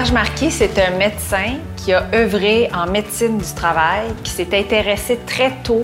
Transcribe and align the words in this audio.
Serge 0.00 0.12
Marquis, 0.12 0.50
c'est 0.50 0.78
un 0.78 0.96
médecin 0.96 1.58
qui 1.76 1.92
a 1.92 2.06
œuvré 2.14 2.70
en 2.74 2.90
médecine 2.90 3.36
du 3.36 3.52
travail, 3.54 4.06
qui 4.24 4.30
s'est 4.30 4.48
intéressé 4.58 5.18
très 5.26 5.50
tôt 5.62 5.82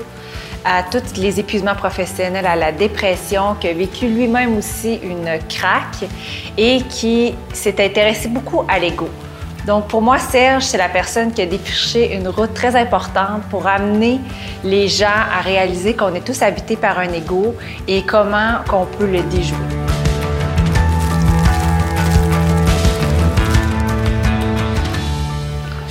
à 0.65 0.83
tous 0.85 1.21
les 1.21 1.39
épuisements 1.39 1.75
professionnels, 1.75 2.47
à 2.47 2.57
la 2.57 2.73
dépression, 2.73 3.57
qui 3.61 3.69
a 3.69 3.75
vécu 3.75 4.09
lui-même 4.09 4.57
aussi 4.57 5.01
une 5.03 5.39
craque 5.51 6.09
et 6.57 6.81
qui 6.89 7.35
s'est 7.53 7.85
intéressé 7.85 8.29
beaucoup 8.29 8.65
à 8.67 8.79
l'ego. 8.79 9.11
Donc 9.67 9.89
pour 9.89 10.01
moi, 10.01 10.19
Serge, 10.19 10.63
c'est 10.63 10.79
la 10.79 10.89
personne 10.89 11.31
qui 11.31 11.43
a 11.43 11.47
défriché 11.47 12.15
une 12.17 12.29
route 12.29 12.55
très 12.55 12.75
importante 12.75 13.43
pour 13.51 13.67
amener 13.67 14.19
les 14.65 14.89
gens 14.89 15.21
à 15.39 15.43
réaliser 15.43 15.93
qu'on 15.93 16.15
est 16.15 16.25
tous 16.25 16.41
habités 16.41 16.77
par 16.77 16.99
un 16.99 17.13
ego 17.13 17.55
et 17.87 18.01
comment 18.01 18.65
qu'on 18.67 18.87
peut 18.87 19.05
le 19.05 19.21
déjouer. 19.25 19.76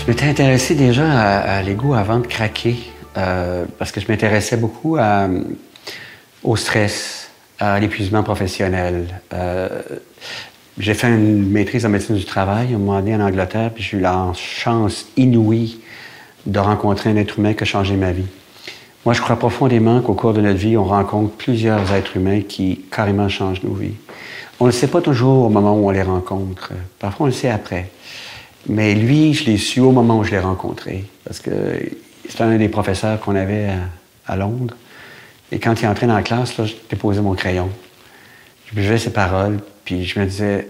Je 0.05 0.11
m'étais 0.11 0.27
intéressé 0.27 0.75
déjà 0.75 1.39
à, 1.39 1.63
l'ego 1.63 1.95
avant 1.95 2.19
de 2.19 2.27
craquer, 2.27 2.75
euh, 3.17 3.65
parce 3.79 3.91
que 3.91 3.99
je 3.99 4.07
m'intéressais 4.07 4.55
beaucoup 4.55 4.99
au 6.43 6.55
stress, 6.55 7.31
à 7.57 7.79
l'épuisement 7.79 8.21
professionnel. 8.21 9.19
Euh, 9.33 9.81
j'ai 10.77 10.93
fait 10.93 11.07
une 11.07 11.49
maîtrise 11.49 11.87
en 11.87 11.89
médecine 11.89 12.17
du 12.17 12.25
travail 12.25 12.73
à 12.73 12.75
un 12.75 12.77
moment 12.77 12.99
donné 12.99 13.15
en 13.15 13.21
Angleterre, 13.21 13.71
puis 13.73 13.83
j'ai 13.83 13.97
eu 13.97 13.99
la 13.99 14.31
chance 14.35 15.07
inouïe 15.17 15.79
de 16.45 16.59
rencontrer 16.59 17.09
un 17.09 17.15
être 17.15 17.39
humain 17.39 17.55
qui 17.55 17.63
a 17.63 17.65
changé 17.65 17.95
ma 17.95 18.11
vie. 18.11 18.27
Moi, 19.05 19.15
je 19.15 19.21
crois 19.21 19.39
profondément 19.39 20.01
qu'au 20.01 20.13
cours 20.13 20.33
de 20.33 20.41
notre 20.41 20.59
vie, 20.59 20.77
on 20.77 20.83
rencontre 20.83 21.33
plusieurs 21.35 21.91
êtres 21.91 22.15
humains 22.17 22.41
qui 22.41 22.85
carrément 22.91 23.27
changent 23.27 23.63
nos 23.63 23.73
vies. 23.73 23.95
On 24.59 24.65
ne 24.65 24.69
le 24.69 24.75
sait 24.75 24.87
pas 24.87 25.01
toujours 25.01 25.45
au 25.45 25.49
moment 25.49 25.73
où 25.73 25.87
on 25.87 25.89
les 25.89 26.03
rencontre. 26.03 26.73
Parfois, 26.99 27.23
on 27.23 27.27
le 27.27 27.33
sait 27.33 27.49
après. 27.49 27.89
Mais 28.67 28.95
lui, 28.95 29.33
je 29.33 29.45
l'ai 29.45 29.57
su 29.57 29.79
au 29.79 29.91
moment 29.91 30.19
où 30.19 30.23
je 30.23 30.31
l'ai 30.31 30.39
rencontré. 30.39 31.05
Parce 31.23 31.39
que 31.39 31.51
c'était 32.27 32.43
un 32.43 32.57
des 32.57 32.69
professeurs 32.69 33.19
qu'on 33.19 33.35
avait 33.35 33.69
à, 34.27 34.35
Londres. 34.35 34.75
Et 35.51 35.59
quand 35.59 35.79
il 35.81 35.87
entrait 35.87 36.07
dans 36.07 36.15
la 36.15 36.23
classe, 36.23 36.57
là, 36.57 36.65
je 36.65 36.73
déposais 36.89 37.21
mon 37.21 37.35
crayon. 37.35 37.69
Je 38.67 38.75
buvais 38.75 38.97
ses 38.97 39.11
paroles, 39.11 39.59
puis 39.83 40.05
je 40.05 40.19
me 40.19 40.25
disais, 40.25 40.67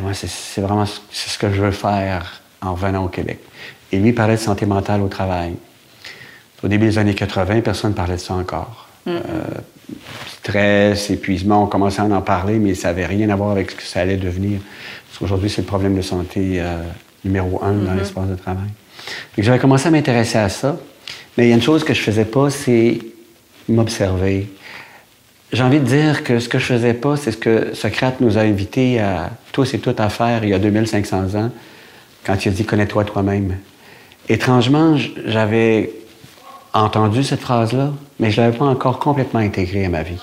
moi, 0.00 0.12
c'est 0.14 0.60
vraiment 0.60 0.86
ce 0.86 1.38
que 1.38 1.52
je 1.52 1.60
veux 1.60 1.72
faire 1.72 2.40
en 2.62 2.74
revenant 2.74 3.04
au 3.04 3.08
Québec. 3.08 3.40
Et 3.90 3.98
lui 3.98 4.12
parlait 4.12 4.36
de 4.36 4.40
santé 4.40 4.66
mentale 4.66 5.02
au 5.02 5.08
travail. 5.08 5.54
Au 6.62 6.68
début 6.68 6.86
des 6.86 6.98
années 6.98 7.14
80, 7.14 7.60
personne 7.60 7.90
ne 7.90 7.96
parlait 7.96 8.14
de 8.14 8.20
ça 8.20 8.34
encore. 8.34 8.88
Mm. 9.06 9.10
Euh, 9.10 9.20
stress, 10.38 11.10
épuisement, 11.10 11.64
on 11.64 11.66
commençait 11.66 12.00
à 12.00 12.04
en 12.04 12.22
parler, 12.22 12.58
mais 12.58 12.74
ça 12.74 12.88
n'avait 12.88 13.06
rien 13.06 13.28
à 13.30 13.36
voir 13.36 13.50
avec 13.50 13.70
ce 13.70 13.76
que 13.76 13.82
ça 13.82 14.00
allait 14.00 14.16
devenir. 14.16 14.60
Parce 15.06 15.18
qu'aujourd'hui, 15.18 15.50
c'est 15.50 15.60
le 15.60 15.66
problème 15.66 15.94
de 15.94 16.02
santé 16.02 16.60
euh, 16.60 16.82
numéro 17.24 17.62
un 17.62 17.72
dans 17.72 17.92
mm-hmm. 17.92 17.98
l'espace 17.98 18.28
de 18.28 18.36
travail. 18.36 18.68
J'avais 19.38 19.58
commencé 19.58 19.88
à 19.88 19.90
m'intéresser 19.90 20.38
à 20.38 20.48
ça, 20.48 20.76
mais 21.36 21.46
il 21.46 21.48
y 21.50 21.52
a 21.52 21.56
une 21.56 21.62
chose 21.62 21.84
que 21.84 21.94
je 21.94 22.00
faisais 22.00 22.24
pas, 22.24 22.50
c'est 22.50 22.98
m'observer. 23.68 24.48
J'ai 25.52 25.62
envie 25.62 25.80
de 25.80 25.84
dire 25.84 26.24
que 26.24 26.38
ce 26.38 26.48
que 26.48 26.58
je 26.58 26.66
faisais 26.66 26.94
pas, 26.94 27.16
c'est 27.16 27.32
ce 27.32 27.36
que 27.36 27.74
Socrate 27.74 28.20
nous 28.20 28.38
a 28.38 28.42
invités 28.42 29.00
à 29.00 29.30
tous 29.52 29.74
et 29.74 29.78
toutes 29.78 30.00
à 30.00 30.08
faire 30.08 30.42
il 30.44 30.50
y 30.50 30.54
a 30.54 30.58
2500 30.58 31.34
ans, 31.36 31.50
quand 32.24 32.44
il 32.44 32.48
a 32.48 32.50
dit 32.52 32.64
Connais-toi 32.64 33.04
toi-même. 33.04 33.56
Étrangement, 34.28 34.96
j'avais 35.26 35.92
entendu 36.72 37.22
cette 37.22 37.40
phrase-là, 37.40 37.92
mais 38.18 38.30
je 38.30 38.40
ne 38.40 38.46
l'avais 38.46 38.58
pas 38.58 38.64
encore 38.64 38.98
complètement 38.98 39.40
intégrée 39.40 39.84
à 39.84 39.88
ma 39.88 40.02
vie. 40.02 40.22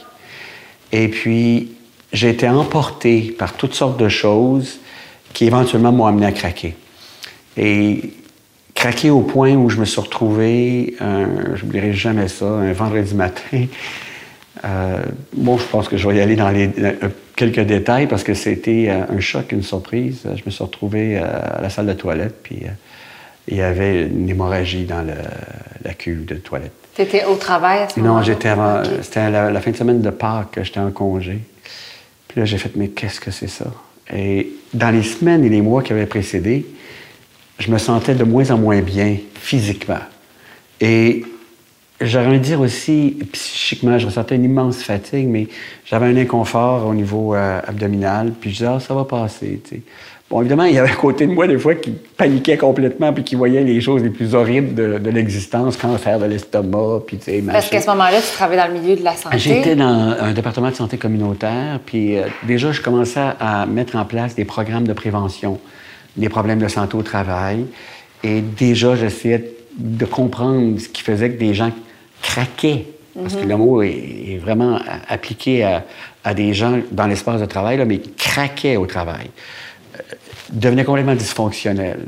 Et 0.92 1.08
puis, 1.08 1.72
j'ai 2.12 2.30
été 2.30 2.50
emporté 2.50 3.34
par 3.38 3.54
toutes 3.54 3.74
sortes 3.74 3.98
de 3.98 4.10
choses 4.10 4.80
qui 5.34 5.46
éventuellement 5.46 5.92
m'ont 5.92 6.08
amené 6.08 6.26
à 6.26 6.32
craquer. 6.32 6.76
Et 7.58 8.14
craquer 8.74 9.10
au 9.10 9.22
point 9.22 9.54
où 9.54 9.70
je 9.70 9.78
me 9.78 9.86
suis 9.86 10.02
retrouvé, 10.02 10.96
je 11.00 11.64
n'oublierai 11.64 11.94
jamais 11.94 12.28
ça, 12.28 12.46
un 12.46 12.74
vendredi 12.74 13.14
matin. 13.16 13.66
Euh, 14.64 15.02
bon, 15.34 15.58
je 15.58 15.66
pense 15.66 15.88
que 15.88 15.98
je 15.98 16.08
vais 16.08 16.18
y 16.18 16.22
aller 16.22 16.36
dans 16.36 16.50
les, 16.50 16.70
euh, 16.80 16.94
quelques 17.36 17.62
détails 17.62 18.08
parce 18.08 18.24
que 18.24 18.34
c'était 18.34 18.88
euh, 18.90 19.16
un 19.16 19.20
choc, 19.20 19.52
une 19.52 19.64
surprise. 19.64 20.22
Je 20.24 20.42
me 20.46 20.52
suis 20.52 20.64
retrouvé 20.64 21.18
à 21.18 21.60
la 21.62 21.70
salle 21.70 21.88
de 21.88 21.94
toilette, 21.94 22.36
puis 22.44 22.64
il 23.48 23.58
y 23.58 23.62
avait 23.62 24.04
une 24.04 24.30
hémorragie 24.30 24.86
dans 24.86 25.06
la 25.84 25.94
cuve 25.94 26.26
de 26.26 26.36
toilette. 26.36 26.74
Tu 26.96 27.02
étais 27.02 27.26
au 27.26 27.36
travail 27.36 27.80
à 27.80 27.90
ce 27.90 28.00
moment-là? 28.00 28.20
Non, 28.20 28.24
j'étais 28.24 28.50
avant. 28.50 28.84
C'était 29.02 29.32
la, 29.32 29.50
la, 29.50 29.62
fin 29.62 29.72
de 29.72 29.78
semaine 29.78 30.02
de 30.02 30.10
Pâques, 30.10 30.60
j'étais 30.62 30.80
en 30.80 30.92
congé. 30.92 31.40
Puis 32.28 32.40
là, 32.40 32.46
j'ai 32.46 32.58
fait, 32.58 32.76
mais 32.76 32.90
qu'est-ce 32.90 33.20
que 33.20 33.32
c'est 33.32 33.48
ça? 33.48 33.66
Et 34.14 34.52
dans 34.74 34.92
les 34.92 35.04
semaines 35.04 35.44
et 35.44 35.50
les 35.50 35.62
mois 35.62 35.82
qui 35.82 35.94
avaient 35.94 36.06
précédé, 36.06 36.66
je 37.62 37.72
me 37.72 37.78
sentais 37.78 38.16
de 38.16 38.24
moins 38.24 38.50
en 38.52 38.58
moins 38.58 38.82
bien 38.82 39.18
physiquement. 39.36 40.00
Et 40.80 41.24
j'aurais 42.02 42.28
envie 42.28 42.40
de 42.40 42.44
dire 42.44 42.60
aussi, 42.60 43.18
psychiquement, 43.32 43.98
je 44.00 44.08
ressentais 44.08 44.36
une 44.36 44.46
immense 44.46 44.82
fatigue, 44.84 45.28
mais 45.28 45.48
j'avais 45.86 46.08
un 46.08 46.18
inconfort 46.18 46.88
au 46.88 46.94
niveau 46.94 47.36
euh, 47.36 47.62
abdominal. 47.66 48.34
Puis 48.40 48.50
je 48.50 48.56
disais, 48.58 48.70
ah, 48.70 48.80
ça 48.80 48.94
va 48.94 49.06
passer. 49.06 49.62
Bon, 50.28 50.40
évidemment, 50.40 50.64
il 50.64 50.74
y 50.74 50.80
avait 50.80 50.90
à 50.90 50.96
côté 50.96 51.28
de 51.28 51.34
moi 51.34 51.46
des 51.46 51.60
fois 51.60 51.76
qui 51.76 51.92
paniquait 51.92 52.58
complètement 52.58 53.12
puis 53.14 53.24
qui 53.24 53.36
voyait 53.36 53.64
les 53.64 53.80
choses 53.82 54.02
les 54.02 54.10
plus 54.10 54.34
horribles 54.34 54.74
de, 54.74 54.98
de 54.98 55.10
l'existence, 55.10 55.78
cancer 55.78 56.20
de 56.20 56.26
l'estomac, 56.26 57.02
puis 57.06 57.18
tu 57.18 57.26
sais, 57.26 57.44
Parce 57.46 57.70
qu'à 57.70 57.82
ce 57.82 57.90
moment-là, 57.90 58.22
tu 58.22 58.34
travaillais 58.34 58.62
dans 58.62 58.74
le 58.74 58.80
milieu 58.80 58.96
de 58.96 59.04
la 59.04 59.16
santé. 59.16 59.38
J'étais 59.38 59.76
dans 59.76 60.16
un 60.20 60.32
département 60.32 60.70
de 60.70 60.76
santé 60.76 60.98
communautaire, 60.98 61.80
puis 61.86 62.18
euh, 62.18 62.24
déjà, 62.48 62.72
je 62.72 62.82
commençais 62.82 63.20
à 63.40 63.66
mettre 63.66 63.98
en 63.98 64.06
place 64.06 64.34
des 64.34 64.46
programmes 64.46 64.88
de 64.88 64.94
prévention 64.94 65.60
des 66.16 66.30
problèmes 66.30 66.60
de 66.60 66.68
santé 66.68 66.96
au 66.96 67.04
travail. 67.04 67.66
Et 68.24 68.42
déjà, 68.42 68.96
j'essayais 68.96 69.54
de 69.78 70.06
comprendre 70.06 70.80
ce 70.80 70.90
qui 70.90 71.02
faisait 71.02 71.32
que 71.32 71.40
des 71.40 71.54
gens 71.54 71.72
craquaient. 72.22 72.86
Parce 73.14 73.36
que 73.36 73.42
mhm. 73.42 73.50
le 73.50 73.58
mot 73.58 73.82
est, 73.82 74.40
vraiment 74.42 74.80
appliqué 75.10 75.64
à, 76.24 76.34
des 76.34 76.54
gens 76.54 76.80
dans 76.92 77.08
l'espace 77.08 77.42
de 77.42 77.46
travail, 77.46 77.78
là, 77.78 77.86
mais 77.86 78.00
craquaient 78.18 78.78
au 78.78 78.86
travail 78.86 79.30
devenait 80.52 80.84
complètement 80.84 81.16
dysfonctionnel. 81.16 82.00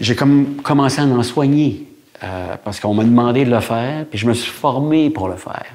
J'ai 0.00 0.16
comme 0.16 0.56
commencé 0.62 1.00
à 1.00 1.04
en 1.04 1.22
soigner 1.22 1.86
euh, 2.22 2.56
parce 2.64 2.80
qu'on 2.80 2.94
m'a 2.94 3.04
demandé 3.04 3.44
de 3.44 3.50
le 3.50 3.60
faire, 3.60 4.06
puis 4.06 4.18
je 4.18 4.26
me 4.26 4.34
suis 4.34 4.50
formé 4.50 5.10
pour 5.10 5.28
le 5.28 5.36
faire. 5.36 5.66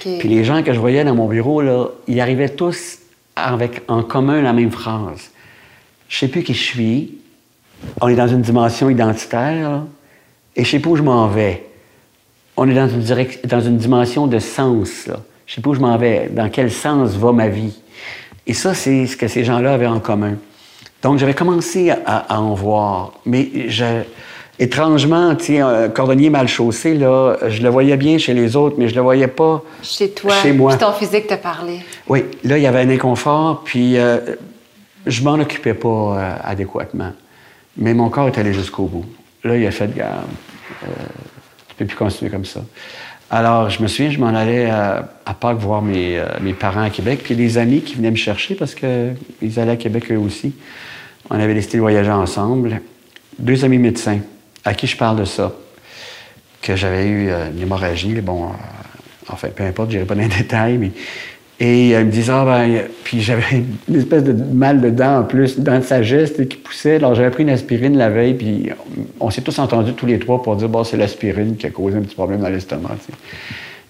Puis 0.00 0.28
les 0.28 0.44
gens 0.44 0.62
que 0.62 0.72
je 0.72 0.78
voyais 0.78 1.04
dans 1.04 1.14
mon 1.14 1.26
bureau, 1.26 1.62
là, 1.62 1.86
ils 2.06 2.20
arrivaient 2.20 2.50
tous 2.50 2.98
avec 3.36 3.82
en 3.88 4.02
commun 4.02 4.42
la 4.42 4.52
même 4.52 4.70
phrase. 4.70 5.29
Je 6.10 6.18
sais 6.18 6.28
plus 6.28 6.42
qui 6.42 6.52
je 6.52 6.62
suis. 6.62 7.14
On 8.02 8.08
est 8.08 8.16
dans 8.16 8.28
une 8.28 8.42
dimension 8.42 8.90
identitaire, 8.90 9.84
et 10.54 10.64
je 10.64 10.70
sais 10.70 10.80
pas 10.80 10.90
où 10.90 10.96
je 10.96 11.02
m'en 11.02 11.28
vais. 11.28 11.64
On 12.58 12.68
est 12.68 12.74
dans 12.74 12.88
une, 12.88 13.26
dans 13.44 13.60
une 13.60 13.78
dimension 13.78 14.26
de 14.26 14.38
sens. 14.38 15.06
Là. 15.06 15.20
Je 15.46 15.54
sais 15.54 15.60
pas 15.62 15.70
où 15.70 15.74
je 15.74 15.80
m'en 15.80 15.96
vais, 15.96 16.28
dans 16.30 16.50
quel 16.50 16.70
sens 16.70 17.12
va 17.12 17.32
ma 17.32 17.48
vie? 17.48 17.78
Et 18.46 18.52
ça, 18.52 18.74
c'est 18.74 19.06
ce 19.06 19.16
que 19.16 19.28
ces 19.28 19.44
gens-là 19.44 19.72
avaient 19.72 19.86
en 19.86 20.00
commun. 20.00 20.34
Donc, 21.02 21.18
j'avais 21.18 21.32
commencé 21.32 21.90
à, 21.90 22.38
en 22.38 22.54
voir. 22.54 23.12
Mais 23.24 23.48
je, 23.68 24.02
étrangement, 24.58 25.36
tu 25.36 25.58
un 25.58 25.88
cordonnier 25.88 26.28
mal 26.28 26.48
chaussé, 26.48 26.94
là, 26.94 27.36
je 27.48 27.62
le 27.62 27.68
voyais 27.68 27.96
bien 27.96 28.18
chez 28.18 28.34
les 28.34 28.56
autres, 28.56 28.76
mais 28.78 28.88
je 28.88 28.96
le 28.96 29.00
voyais 29.00 29.28
pas 29.28 29.62
chez 29.82 30.10
toi. 30.10 30.34
Chez 30.42 30.52
moi. 30.52 30.72
Puis 30.76 30.84
ton 30.84 30.92
physique 30.92 31.28
te 31.28 31.34
parlait. 31.34 31.80
Oui, 32.08 32.24
là, 32.44 32.58
il 32.58 32.62
y 32.62 32.66
avait 32.66 32.80
un 32.80 32.90
inconfort, 32.90 33.62
puis 33.64 33.96
euh, 33.96 34.18
je 35.06 35.22
m'en 35.22 35.34
occupais 35.34 35.74
pas 35.74 35.88
euh, 35.88 36.36
adéquatement. 36.42 37.12
Mais 37.76 37.94
mon 37.94 38.08
corps 38.08 38.28
est 38.28 38.38
allé 38.38 38.52
jusqu'au 38.52 38.84
bout. 38.84 39.04
Là, 39.44 39.56
il 39.56 39.66
a 39.66 39.70
fait, 39.70 39.94
garde, 39.94 40.26
euh, 40.84 40.86
tu 41.68 41.74
peux 41.76 41.86
plus 41.86 41.96
continuer 41.96 42.30
comme 42.30 42.44
ça. 42.44 42.60
Alors, 43.30 43.70
je 43.70 43.80
me 43.82 43.88
souviens, 43.88 44.10
je 44.10 44.18
m'en 44.18 44.34
allais 44.34 44.68
à, 44.68 45.08
Pâques 45.38 45.58
voir 45.58 45.82
mes, 45.82 46.20
mes, 46.40 46.52
parents 46.52 46.82
à 46.82 46.90
Québec, 46.90 47.20
puis 47.22 47.36
des 47.36 47.58
amis 47.58 47.80
qui 47.80 47.94
venaient 47.94 48.10
me 48.10 48.16
chercher 48.16 48.56
parce 48.56 48.74
qu'ils 48.74 49.60
allaient 49.60 49.70
à 49.70 49.76
Québec 49.76 50.10
eux 50.10 50.18
aussi. 50.18 50.52
On 51.30 51.38
avait 51.38 51.54
décidé 51.54 51.76
de 51.76 51.82
voyager 51.82 52.10
ensemble. 52.10 52.80
Deux 53.38 53.64
amis 53.64 53.78
médecins 53.78 54.18
à 54.64 54.74
qui 54.74 54.86
je 54.86 54.96
parle 54.96 55.18
de 55.18 55.24
ça, 55.24 55.52
que 56.60 56.76
j'avais 56.76 57.06
eu 57.06 57.28
euh, 57.30 57.50
une 57.50 57.62
hémorragie. 57.62 58.20
Bon, 58.20 58.46
euh, 58.46 58.52
enfin, 59.28 59.48
peu 59.48 59.64
importe, 59.64 59.90
je 59.90 59.96
n'irai 59.96 60.06
pas 60.06 60.14
dans 60.14 60.22
les 60.22 60.28
détails, 60.38 60.78
mais. 60.78 60.92
Et 61.62 61.94
euh, 61.94 62.00
ils 62.00 62.06
me 62.06 62.10
disent, 62.10 62.30
ah 62.30 62.44
ben, 62.44 62.84
puis 63.04 63.20
j'avais 63.20 63.62
une 63.88 63.96
espèce 63.96 64.24
de 64.24 64.32
mal 64.32 64.80
de 64.80 64.88
dents 64.88 65.20
en 65.20 65.24
plus, 65.24 65.58
dents 65.58 65.78
de 65.78 65.84
sagesse 65.84 66.32
qui 66.32 66.56
poussait. 66.56 66.96
Alors 66.96 67.14
j'avais 67.14 67.30
pris 67.30 67.42
une 67.42 67.50
aspirine 67.50 67.98
la 67.98 68.08
veille, 68.08 68.34
puis 68.34 68.70
on, 69.20 69.30
s'est 69.30 69.42
tous 69.42 69.58
entendus 69.58 69.92
tous 69.92 70.06
les 70.06 70.18
trois 70.18 70.42
pour 70.42 70.56
dire, 70.56 70.70
bon, 70.70 70.84
c'est 70.84 70.96
l'aspirine 70.96 71.56
qui 71.56 71.66
a 71.66 71.70
causé 71.70 71.98
un 71.98 72.00
petit 72.00 72.14
problème 72.14 72.40
dans 72.40 72.48
l'estomac. 72.48 72.96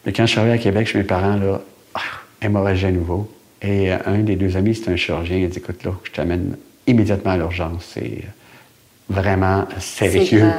Mais 0.05 0.13
quand 0.13 0.27
je 0.27 0.33
suis 0.33 0.41
arrivé 0.41 0.55
à 0.55 0.59
Québec 0.59 0.89
chez 0.89 0.99
mes 0.99 1.05
parents, 1.05 1.37
là, 1.37 1.61
ah, 1.95 2.01
hémorragie 2.43 2.87
à 2.87 2.91
nouveau. 2.91 3.31
Et 3.63 3.91
un 3.93 4.19
des 4.19 4.37
deux 4.37 4.57
amis, 4.57 4.75
c'est 4.75 4.91
un 4.91 4.97
chirurgien, 4.97 5.37
il 5.37 5.49
dit, 5.49 5.59
écoute, 5.59 5.85
là, 5.85 5.93
je 6.03 6.11
t'amène 6.11 6.57
immédiatement 6.87 7.33
à 7.33 7.37
l'urgence. 7.37 7.93
C'est 7.95 8.23
vraiment 9.09 9.67
sérieux. 9.79 10.51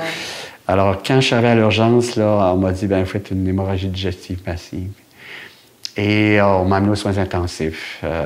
Alors, 0.67 1.01
quand 1.03 1.19
je 1.19 1.25
suis 1.25 1.33
arrivé 1.33 1.49
à 1.49 1.55
l'urgence, 1.55 2.15
là, 2.15 2.53
on 2.53 2.57
m'a 2.57 2.71
dit, 2.71 2.85
ben, 2.85 3.01
vous 3.01 3.09
faites 3.09 3.31
une 3.31 3.47
hémorragie 3.47 3.87
digestive 3.87 4.39
massive. 4.45 4.91
Et 5.97 6.39
on 6.41 6.65
m'a 6.65 6.77
amené 6.77 6.91
aux 6.91 6.95
soins 6.95 7.17
intensifs. 7.17 7.99
Euh, 8.03 8.25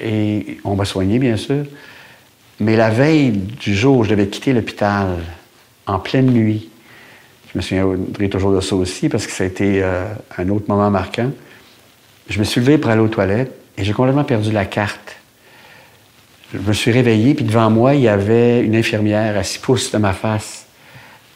et 0.00 0.58
on 0.64 0.74
m'a 0.74 0.84
soigné, 0.84 1.18
bien 1.18 1.36
sûr. 1.36 1.64
Mais 2.60 2.76
la 2.76 2.90
veille 2.90 3.30
du 3.30 3.74
jour 3.74 3.98
où 3.98 4.04
je 4.04 4.10
devais 4.10 4.26
quitter 4.26 4.52
l'hôpital, 4.52 5.18
en 5.86 5.98
pleine 5.98 6.26
nuit, 6.26 6.70
je 7.52 7.58
me 7.58 7.62
souviendrai 7.62 8.28
toujours 8.28 8.52
de 8.52 8.60
ça 8.60 8.76
aussi 8.76 9.08
parce 9.08 9.26
que 9.26 9.32
ça 9.32 9.44
a 9.44 9.46
été 9.46 9.82
euh, 9.82 10.04
un 10.36 10.48
autre 10.48 10.66
moment 10.68 10.90
marquant. 10.90 11.30
Je 12.28 12.38
me 12.38 12.44
suis 12.44 12.60
levé 12.60 12.78
pour 12.78 12.90
aller 12.90 13.00
aux 13.00 13.08
toilettes 13.08 13.54
et 13.76 13.84
j'ai 13.84 13.92
complètement 13.92 14.24
perdu 14.24 14.52
la 14.52 14.64
carte. 14.64 15.16
Je 16.52 16.58
me 16.58 16.72
suis 16.72 16.90
réveillé, 16.90 17.34
puis 17.34 17.44
devant 17.44 17.70
moi, 17.70 17.94
il 17.94 18.00
y 18.02 18.08
avait 18.08 18.60
une 18.60 18.74
infirmière 18.74 19.36
à 19.36 19.42
six 19.42 19.58
pouces 19.58 19.92
de 19.92 19.98
ma 19.98 20.14
face 20.14 20.66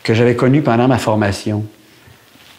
que 0.02 0.14
j'avais 0.14 0.34
connue 0.34 0.62
pendant 0.62 0.88
ma 0.88 0.98
formation. 0.98 1.64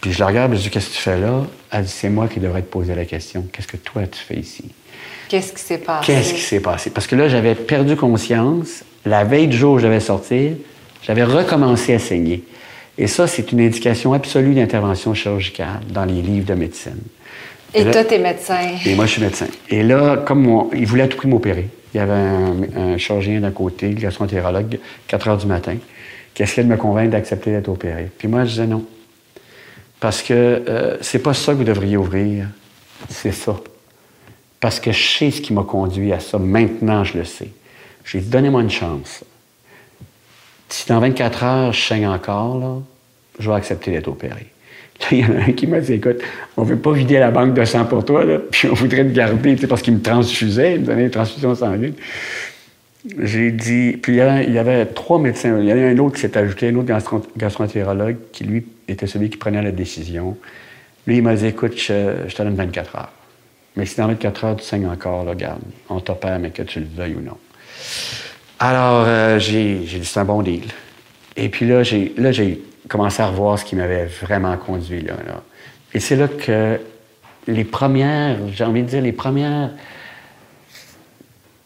Puis 0.01 0.11
je 0.11 0.19
la 0.19 0.27
regarde, 0.27 0.51
je 0.51 0.57
lui 0.57 0.63
dis 0.63 0.69
Qu'est-ce 0.69 0.89
que 0.89 0.95
tu 0.95 1.01
fais 1.01 1.19
là 1.19 1.43
C'est 1.85 2.09
moi 2.09 2.27
qui 2.27 2.39
devrais 2.39 2.61
te 2.61 2.71
poser 2.71 2.95
la 2.95 3.05
question. 3.05 3.45
Qu'est-ce 3.51 3.67
que 3.67 3.77
toi 3.77 4.03
tu 4.07 4.19
fais 4.19 4.35
ici? 4.35 4.65
Qu'est-ce 5.27 5.53
qui 5.53 5.61
s'est 5.61 5.79
passé? 5.79 6.05
Qu'est-ce 6.05 6.33
qui 6.33 6.41
s'est 6.41 6.59
passé? 6.59 6.89
Parce 6.89 7.07
que 7.07 7.15
là, 7.15 7.27
j'avais 7.27 7.55
perdu 7.55 7.95
conscience. 7.95 8.83
La 9.05 9.23
veille 9.23 9.47
du 9.47 9.57
jour 9.57 9.73
où 9.73 9.79
je 9.79 9.85
devais 9.85 9.99
sortir, 9.99 10.53
j'avais 11.01 11.23
recommencé 11.23 11.93
à 11.93 11.99
saigner. 11.99 12.43
Et 12.97 13.07
ça, 13.07 13.25
c'est 13.27 13.51
une 13.51 13.61
indication 13.61 14.13
absolue 14.13 14.53
d'intervention 14.53 15.13
chirurgicale 15.13 15.81
dans 15.89 16.05
les 16.05 16.21
livres 16.21 16.45
de 16.45 16.53
médecine. 16.53 17.01
Et, 17.73 17.85
toi, 17.85 18.03
tu 18.03 18.13
es 18.13 18.19
médecin. 18.19 18.59
Et 18.85 18.93
moi, 18.93 19.07
je 19.07 19.13
suis 19.13 19.21
médecin. 19.21 19.47
Et 19.69 19.81
là, 19.81 20.17
comme 20.17 20.69
il 20.73 20.85
voulait 20.85 21.03
à 21.03 21.07
tout 21.07 21.17
prix 21.17 21.27
m'opérer, 21.27 21.69
il 21.93 21.97
y 21.97 21.99
avait 21.99 22.13
un, 22.13 22.97
chirurgien 22.97 23.39
d'un 23.39 23.51
côté, 23.51 23.89
le 23.89 23.99
gastroentérologue, 23.99 24.79
4 25.07 25.27
heures 25.27 25.37
du 25.37 25.47
matin, 25.47 25.77
qui 26.33 26.43
essayait 26.43 26.63
de 26.63 26.71
me 26.71 26.77
convaincre 26.77 27.11
d'accepter 27.11 27.51
d'être 27.51 27.69
opéré. 27.69 28.09
Puis 28.17 28.27
moi, 28.27 28.45
je 28.45 28.49
disais 28.51 28.67
non. 28.67 28.85
Parce 30.03 30.21
que 30.21 30.33
euh, 30.33 30.97
c'est 31.00 31.19
pas 31.19 31.33
ça 31.33 31.53
que 31.53 31.59
vous 31.59 31.63
devriez 31.63 31.95
ouvrir, 31.95 32.47
c'est 33.07 33.31
ça. 33.31 33.55
Parce 34.59 34.81
que 34.81 34.91
je 34.91 35.01
sais 35.01 35.31
ce 35.31 35.39
qui 35.39 35.53
m'a 35.53 35.63
conduit 35.63 36.11
à 36.11 36.19
ça. 36.19 36.38
Maintenant, 36.38 37.05
je 37.05 37.19
le 37.19 37.23
sais. 37.23 37.47
J'ai 38.03 38.19
dit, 38.19 38.27
donnez-moi 38.27 38.63
une 38.63 38.69
chance. 38.69 39.23
Si 40.67 40.89
dans 40.89 41.00
24 41.00 41.44
heures, 41.45 41.71
je 41.71 41.88
saigne 41.88 42.05
encore, 42.05 42.81
je 43.39 43.50
vais 43.50 43.55
accepter 43.55 43.91
d'être 43.91 44.09
opéré. 44.09 44.47
Là, 45.00 45.07
il 45.11 45.19
y 45.19 45.25
en 45.25 45.38
a 45.38 45.44
un 45.44 45.53
qui 45.53 45.67
m'a 45.67 45.79
dit, 45.79 45.94
écoute, 45.94 46.17
on 46.57 46.63
ne 46.63 46.67
veut 46.67 46.79
pas 46.79 46.91
vider 46.91 47.19
la 47.19 47.31
banque 47.31 47.53
de 47.53 47.63
sang 47.63 47.85
pour 47.85 48.03
toi, 48.03 48.25
puis 48.51 48.67
on 48.67 48.73
voudrait 48.73 49.05
te 49.05 49.13
garder, 49.13 49.55
parce 49.67 49.81
qu'il 49.81 49.94
me 49.94 50.01
transfusait, 50.01 50.75
il 50.75 50.81
me 50.81 50.85
donnait 50.85 51.05
des 51.05 51.11
transfusions 51.11 51.55
sanguines. 51.55 51.95
J'ai 53.19 53.51
dit, 53.51 53.97
puis 54.01 54.13
il 54.13 54.53
y, 54.53 54.57
avait, 54.57 54.85
trois 54.85 55.19
médecins. 55.19 55.59
Il 55.59 55.65
y 55.65 55.73
en 55.73 55.77
a 55.77 55.81
un 55.81 55.97
autre 55.97 56.15
qui 56.15 56.21
s'est 56.21 56.38
ajouté, 56.38 56.69
un 56.69 56.75
autre 56.75 56.94
gastroentérologue, 57.35 58.15
qui 58.31 58.45
lui 58.45 58.65
était 58.88 59.07
celui 59.07 59.29
qui 59.29 59.38
prenait 59.38 59.61
la 59.61 59.71
décision. 59.71 60.38
Lui, 61.05 61.17
il 61.17 61.23
m'a 61.23 61.35
dit, 61.35 61.47
écoute, 61.47 61.73
je, 61.75 62.33
te 62.33 62.44
donne 62.44 62.55
24 62.55 62.95
heures. 62.95 63.11
Mais 63.75 63.85
si 63.85 63.97
dans 63.97 64.07
24 64.07 64.45
heures, 64.45 64.55
tu 64.55 64.63
saignes 64.63 64.88
encore, 64.88 65.25
là, 65.25 65.31
regarde, 65.31 65.59
on 65.89 66.00
t'opère, 66.00 66.39
mais 66.39 66.51
que 66.51 66.63
tu 66.63 66.79
le 66.79 66.85
veuilles 66.85 67.15
ou 67.15 67.21
non. 67.21 67.38
Alors, 68.59 69.03
euh, 69.05 69.38
j'ai 69.39 69.75
dit, 69.79 70.05
c'est 70.05 70.19
un 70.21 70.25
bon 70.25 70.41
deal. 70.41 70.63
Et 71.35 71.50
puis 71.50 71.67
là, 71.67 71.83
j'ai 71.83 72.61
commencé 72.88 73.21
à 73.21 73.27
revoir 73.27 73.59
ce 73.59 73.65
qui 73.65 73.75
m'avait 73.75 74.05
vraiment 74.05 74.55
conduit 74.55 75.01
là. 75.01 75.15
Et 75.94 76.00
c'est 76.00 76.15
là 76.15 76.27
que 76.27 76.79
les 77.47 77.63
premières, 77.63 78.38
j'ai 78.53 78.63
envie 78.63 78.83
de 78.83 78.88
dire, 78.88 79.01
les 79.01 79.11
premières, 79.11 79.71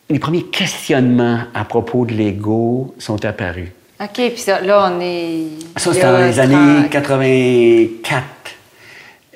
les 0.09 0.19
premiers 0.19 0.44
questionnements 0.44 1.39
à 1.54 1.65
propos 1.65 2.06
de 2.06 2.13
l'ego 2.13 2.94
sont 2.98 3.24
apparus. 3.25 3.69
OK, 4.00 4.13
puis 4.13 4.44
là, 4.48 4.92
on 4.92 5.01
est... 5.01 5.48
Ça, 5.77 5.92
c'était 5.92 6.06
dans 6.06 6.19
les 6.19 6.39
années 6.39 6.88
84. 6.89 8.24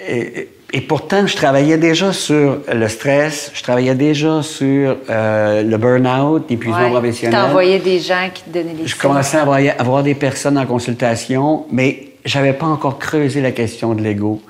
Et, 0.07 0.49
et 0.73 0.81
pourtant, 0.81 1.27
je 1.27 1.35
travaillais 1.35 1.77
déjà 1.77 2.13
sur 2.13 2.59
le 2.71 2.87
stress, 2.87 3.51
je 3.53 3.61
travaillais 3.61 3.95
déjà 3.95 4.41
sur 4.41 4.95
euh, 5.09 5.63
le 5.63 5.77
burn-out, 5.77 6.45
l'épuisement 6.49 6.83
ouais, 6.83 6.91
professionnel. 6.91 7.37
Tu 7.37 7.45
envoyais 7.45 7.79
des 7.79 7.99
gens 7.99 8.29
qui 8.33 8.43
te 8.43 8.49
donnaient 8.51 8.73
des 8.73 8.87
Je 8.87 8.95
commençais 8.95 9.37
à 9.37 9.41
avoir, 9.41 10.03
des 10.03 10.15
personnes 10.15 10.57
en 10.57 10.65
consultation, 10.65 11.65
mais 11.71 12.13
j'avais 12.23 12.53
pas 12.53 12.67
encore 12.67 12.99
creusé 12.99 13.41
la 13.41 13.51
question 13.51 13.93
de 13.95 14.01
l'ego. 14.01 14.41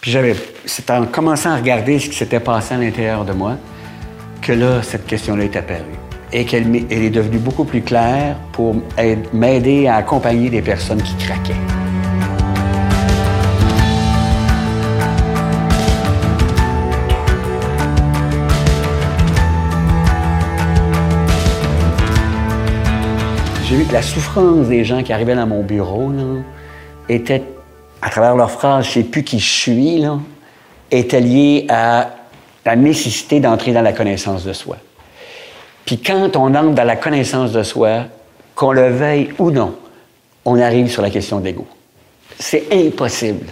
Puis 0.00 0.10
j'avais, 0.10 0.36
c'est 0.64 0.88
en 0.90 1.04
commençant 1.04 1.50
à 1.50 1.56
regarder 1.56 1.98
ce 1.98 2.08
qui 2.08 2.16
s'était 2.16 2.40
passé 2.40 2.74
à 2.74 2.78
l'intérieur 2.78 3.24
de 3.24 3.32
moi 3.32 3.56
que 4.42 4.52
là, 4.52 4.82
cette 4.82 5.06
question-là 5.06 5.44
est 5.44 5.56
apparue. 5.56 5.98
Et 6.32 6.44
qu'elle 6.44 6.66
elle 6.90 7.02
est 7.02 7.10
devenue 7.10 7.38
beaucoup 7.38 7.64
plus 7.64 7.80
claire 7.82 8.36
pour 8.52 8.76
m'aider 9.32 9.86
à 9.86 9.96
accompagner 9.96 10.50
des 10.50 10.62
personnes 10.62 11.02
qui 11.02 11.14
craquaient. 11.16 11.54
j'ai 23.68 23.76
vu 23.76 23.84
que 23.84 23.92
la 23.92 24.00
souffrance 24.00 24.68
des 24.68 24.82
gens 24.82 25.02
qui 25.02 25.12
arrivaient 25.12 25.34
dans 25.34 25.46
mon 25.46 25.62
bureau 25.62 26.10
était, 27.06 27.42
à 28.00 28.08
travers 28.08 28.34
leurs 28.34 28.50
phrases, 28.50 28.86
je 28.86 28.88
ne 28.88 29.04
sais 29.04 29.10
plus 29.10 29.22
qui 29.22 29.38
je 29.38 29.50
suis, 29.50 30.04
était 30.90 31.20
liée 31.20 31.66
à 31.68 32.08
la 32.68 32.76
nécessité 32.76 33.40
d'entrer 33.40 33.72
dans 33.72 33.82
la 33.82 33.92
connaissance 33.92 34.44
de 34.44 34.52
soi. 34.52 34.76
Puis 35.84 35.98
quand 35.98 36.36
on 36.36 36.54
entre 36.54 36.74
dans 36.74 36.84
la 36.84 36.96
connaissance 36.96 37.52
de 37.52 37.62
soi, 37.62 38.04
qu'on 38.54 38.72
le 38.72 38.90
veuille 38.90 39.30
ou 39.38 39.50
non, 39.50 39.74
on 40.44 40.60
arrive 40.60 40.90
sur 40.90 41.00
la 41.02 41.10
question 41.10 41.40
de 41.40 41.46
l'ego. 41.46 41.66
C'est 42.38 42.66
impossible 42.70 43.46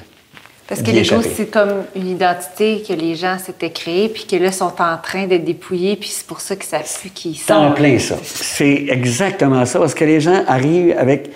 parce 0.69 0.83
que 0.83 0.91
l'ego, 0.91 1.23
c'est 1.23 1.47
comme 1.47 1.85
une 1.95 2.09
identité 2.09 2.83
que 2.87 2.93
les 2.93 3.15
gens 3.15 3.39
s'étaient 3.39 3.71
créés, 3.71 4.09
puis 4.09 4.25
que 4.25 4.35
là, 4.35 4.51
sont 4.51 4.73
en 4.81 4.99
train 5.01 5.27
d'être 5.29 5.45
dépouillés, 5.45 5.95
puis 5.95 6.09
c'est 6.09 6.27
pour 6.27 6.41
ça 6.41 6.57
que 6.57 6.65
ça 6.65 6.81
pue 6.81 7.11
qu'ils 7.11 7.37
sont. 7.37 7.55
en 7.55 7.71
plein 7.71 8.01
ça. 8.01 8.17
C'est 8.25 8.87
exactement 8.89 9.65
ça, 9.65 9.79
parce 9.79 9.95
que 9.95 10.05
les 10.05 10.21
gens 10.21 10.43
arrivent 10.49 10.97
avec 10.99 11.31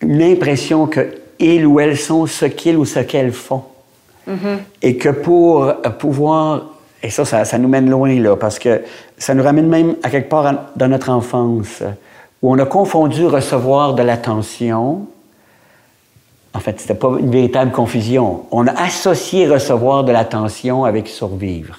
une 0.00 0.20
impression 0.20 0.88
qu'ils 0.88 1.64
ou 1.64 1.78
elles 1.78 1.96
sont 1.96 2.26
ce 2.26 2.44
qu'ils 2.46 2.76
ou 2.76 2.84
ce 2.84 2.98
qu'elles 2.98 3.30
font. 3.30 3.62
Mm-hmm. 4.28 4.58
Et 4.82 4.96
que 4.96 5.10
pour 5.10 5.72
pouvoir... 6.00 6.71
Et 7.02 7.10
ça, 7.10 7.24
ça, 7.24 7.44
ça, 7.44 7.58
nous 7.58 7.68
mène 7.68 7.90
loin, 7.90 8.18
là, 8.20 8.36
parce 8.36 8.58
que 8.58 8.82
ça 9.18 9.34
nous 9.34 9.42
ramène 9.42 9.68
même 9.68 9.96
à 10.02 10.10
quelque 10.10 10.28
part 10.28 10.70
dans 10.76 10.88
notre 10.88 11.10
enfance, 11.10 11.82
où 12.42 12.52
on 12.52 12.58
a 12.58 12.66
confondu 12.66 13.26
recevoir 13.26 13.94
de 13.94 14.02
l'attention 14.02 15.06
en 16.54 16.60
fait, 16.60 16.78
ce 16.78 16.84
n'était 16.84 16.94
pas 16.94 17.16
une 17.18 17.30
véritable 17.30 17.72
confusion. 17.72 18.44
On 18.50 18.66
a 18.66 18.72
associé 18.72 19.48
recevoir 19.48 20.04
de 20.04 20.12
l'attention 20.12 20.84
avec 20.84 21.08
survivre. 21.08 21.78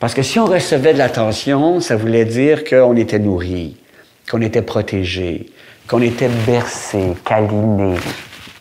Parce 0.00 0.14
que 0.14 0.22
si 0.22 0.40
on 0.40 0.46
recevait 0.46 0.92
de 0.92 0.98
l'attention, 0.98 1.78
ça 1.80 1.94
voulait 1.94 2.24
dire 2.24 2.64
qu'on 2.64 2.96
était 2.96 3.20
nourri, 3.20 3.76
qu'on 4.28 4.40
était 4.40 4.62
protégé, 4.62 5.50
qu'on 5.86 6.02
était 6.02 6.30
bercé, 6.46 7.12
câliné, 7.24 7.94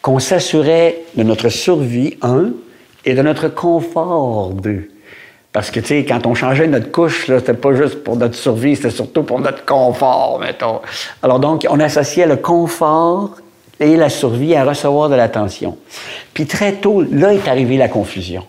qu'on 0.04 0.20
s'assurait 0.20 1.00
de 1.16 1.24
notre 1.24 1.50
survie, 1.50 2.18
un, 2.22 2.52
et 3.04 3.16
de 3.16 3.22
notre 3.24 3.48
confort, 3.48 4.50
deux. 4.50 4.91
Parce 5.54 5.70
que, 5.70 5.82
tu 5.82 5.88
sais, 5.88 6.06
quand 6.06 6.26
on 6.28 6.34
changeait 6.34 6.68
notre 6.68 6.92
couche, 6.92 7.28
c'était 7.28 7.54
pas 7.54 7.74
juste 7.74 8.04
pour 8.04 8.16
notre 8.16 8.36
survie, 8.36 8.76
c'était 8.76 8.90
surtout 8.90 9.24
pour 9.24 9.40
notre 9.40 9.66
confort, 9.66 10.40
mettons. 10.40 10.80
Alors 11.22 11.40
donc, 11.40 11.68
on 11.70 11.80
associait 11.80 12.26
le 12.26 12.38
confort 12.38 13.32
et 13.80 13.98
la 13.98 14.10
survie 14.10 14.56
à 14.56 14.64
recevoir 14.64 15.10
de 15.10 15.16
l'attention. 15.16 15.78
Puis 16.34 16.46
très 16.46 16.74
tôt, 16.74 17.02
là 17.02 17.34
est 17.34 17.48
arrivée 17.50 17.78
la 17.78 17.90
confusion. 17.90 18.44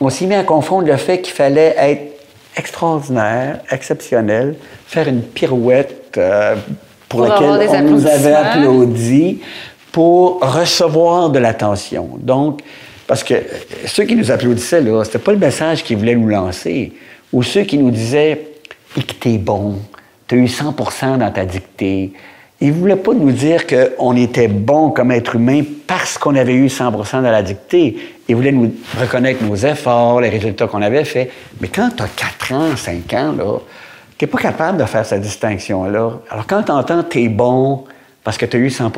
On 0.00 0.08
s'y 0.08 0.26
met 0.26 0.36
à 0.36 0.44
confondre 0.44 0.88
le 0.88 0.96
fait 0.96 1.20
qu'il 1.20 1.34
fallait 1.34 1.74
être 1.76 2.14
extraordinaire, 2.56 3.60
exceptionnel, 3.70 4.54
faire 4.86 5.08
une 5.08 5.22
pirouette 5.22 6.14
euh, 6.16 6.56
pour, 7.08 7.22
laquelle 7.22 7.68
on 7.70 7.82
nous 7.82 8.06
avait 8.06 8.32
applaudi 8.32 9.40
pour 9.92 10.40
recevoir 10.40 11.30
de 11.30 11.38
l'attention. 11.38 12.10
Donc, 12.18 12.60
parce 13.06 13.22
que 13.22 13.34
ceux 13.86 14.04
qui 14.04 14.16
nous 14.16 14.30
applaudissaient, 14.30 14.80
là, 14.80 15.04
c'était 15.04 15.18
pas 15.18 15.32
le 15.32 15.38
message 15.38 15.84
qu'ils 15.84 15.98
voulaient 15.98 16.14
nous 16.14 16.28
lancer. 16.28 16.92
Ou 17.32 17.42
ceux 17.42 17.62
qui 17.62 17.78
nous 17.78 17.90
disaient, 17.90 18.46
et 18.96 19.02
que 19.02 19.12
t'es 19.12 19.38
bon, 19.38 19.78
t'as 20.26 20.36
eu 20.36 20.44
100% 20.44 21.18
dans 21.18 21.30
ta 21.30 21.44
dictée, 21.44 22.12
il 22.60 22.68
ne 22.68 22.72
voulait 22.72 22.96
pas 22.96 23.12
nous 23.12 23.32
dire 23.32 23.66
qu'on 23.66 24.16
était 24.16 24.48
bon 24.48 24.90
comme 24.90 25.10
être 25.10 25.34
humain 25.36 25.62
parce 25.86 26.16
qu'on 26.16 26.34
avait 26.36 26.54
eu 26.54 26.68
100% 26.68 27.18
de 27.18 27.26
la 27.26 27.42
dictée. 27.42 27.96
Il 28.28 28.36
voulait 28.36 28.52
nous 28.52 28.72
reconnaître 28.98 29.42
nos 29.44 29.56
efforts, 29.56 30.20
les 30.20 30.28
résultats 30.30 30.66
qu'on 30.66 30.80
avait 30.80 31.04
faits. 31.04 31.30
Mais 31.60 31.68
quand 31.68 31.90
tu 31.94 32.02
as 32.02 32.08
4 32.08 32.52
ans, 32.52 32.76
5 32.76 33.12
ans, 33.14 33.34
tu 34.16 34.24
n'es 34.24 34.30
pas 34.30 34.38
capable 34.38 34.78
de 34.78 34.84
faire 34.84 35.04
cette 35.04 35.20
distinction-là. 35.20 36.20
Alors 36.30 36.46
quand 36.46 36.62
tu 36.62 36.72
entends 36.72 37.02
«tu 37.10 37.24
es 37.24 37.28
bon 37.28 37.84
parce 38.22 38.38
que 38.38 38.46
tu 38.46 38.56
as 38.56 38.60
eu 38.60 38.70
100 38.70 38.92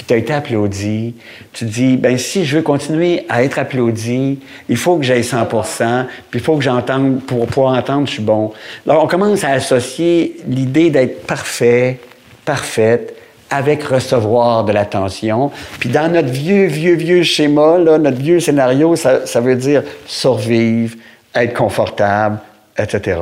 puis 0.00 0.06
tu 0.06 0.14
as 0.14 0.16
été 0.16 0.32
applaudi, 0.32 1.14
tu 1.52 1.66
dis, 1.66 1.98
ben 1.98 2.16
si 2.16 2.46
je 2.46 2.56
veux 2.56 2.62
continuer 2.62 3.26
à 3.28 3.44
être 3.44 3.58
applaudi, 3.58 4.38
il 4.70 4.76
faut 4.78 4.96
que 4.96 5.02
j'aille 5.02 5.20
100% 5.20 6.06
puis 6.30 6.40
il 6.40 6.42
faut 6.42 6.56
que 6.56 6.64
j'entende, 6.64 7.20
pour 7.26 7.46
pouvoir 7.46 7.74
entendre, 7.74 8.06
je 8.06 8.12
suis 8.12 8.22
bon. 8.22 8.50
Alors 8.88 9.04
on 9.04 9.06
commence 9.06 9.44
à 9.44 9.50
associer 9.50 10.36
l'idée 10.48 10.88
d'être 10.88 11.26
parfait, 11.26 12.00
parfaite 12.46 13.14
avec 13.50 13.82
recevoir 13.82 14.64
de 14.64 14.72
l'attention. 14.72 15.50
Puis 15.78 15.90
dans 15.90 16.10
notre 16.10 16.30
vieux, 16.30 16.64
vieux, 16.64 16.94
vieux 16.94 17.22
schéma, 17.22 17.76
notre 17.76 18.16
vieux 18.16 18.40
scénario, 18.40 18.96
ça, 18.96 19.40
veut 19.42 19.56
dire 19.56 19.82
survivre, 20.06 20.96
être 21.34 21.52
confortable, 21.52 22.38
etc. 22.78 23.18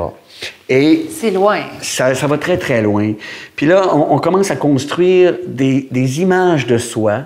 Et 0.68 1.07
c'est 1.11 1.30
loin. 1.30 1.61
Ça, 1.80 2.14
ça, 2.14 2.26
va 2.26 2.38
très, 2.38 2.59
très 2.59 2.83
loin. 2.83 3.14
Puis 3.57 3.66
là, 3.66 3.95
on, 3.95 4.18
commence 4.18 4.50
à 4.50 4.57
construire 4.57 5.35
des, 5.47 5.88
des 5.90 6.21
images 6.21 6.66
de 6.66 6.76
soi 6.76 7.23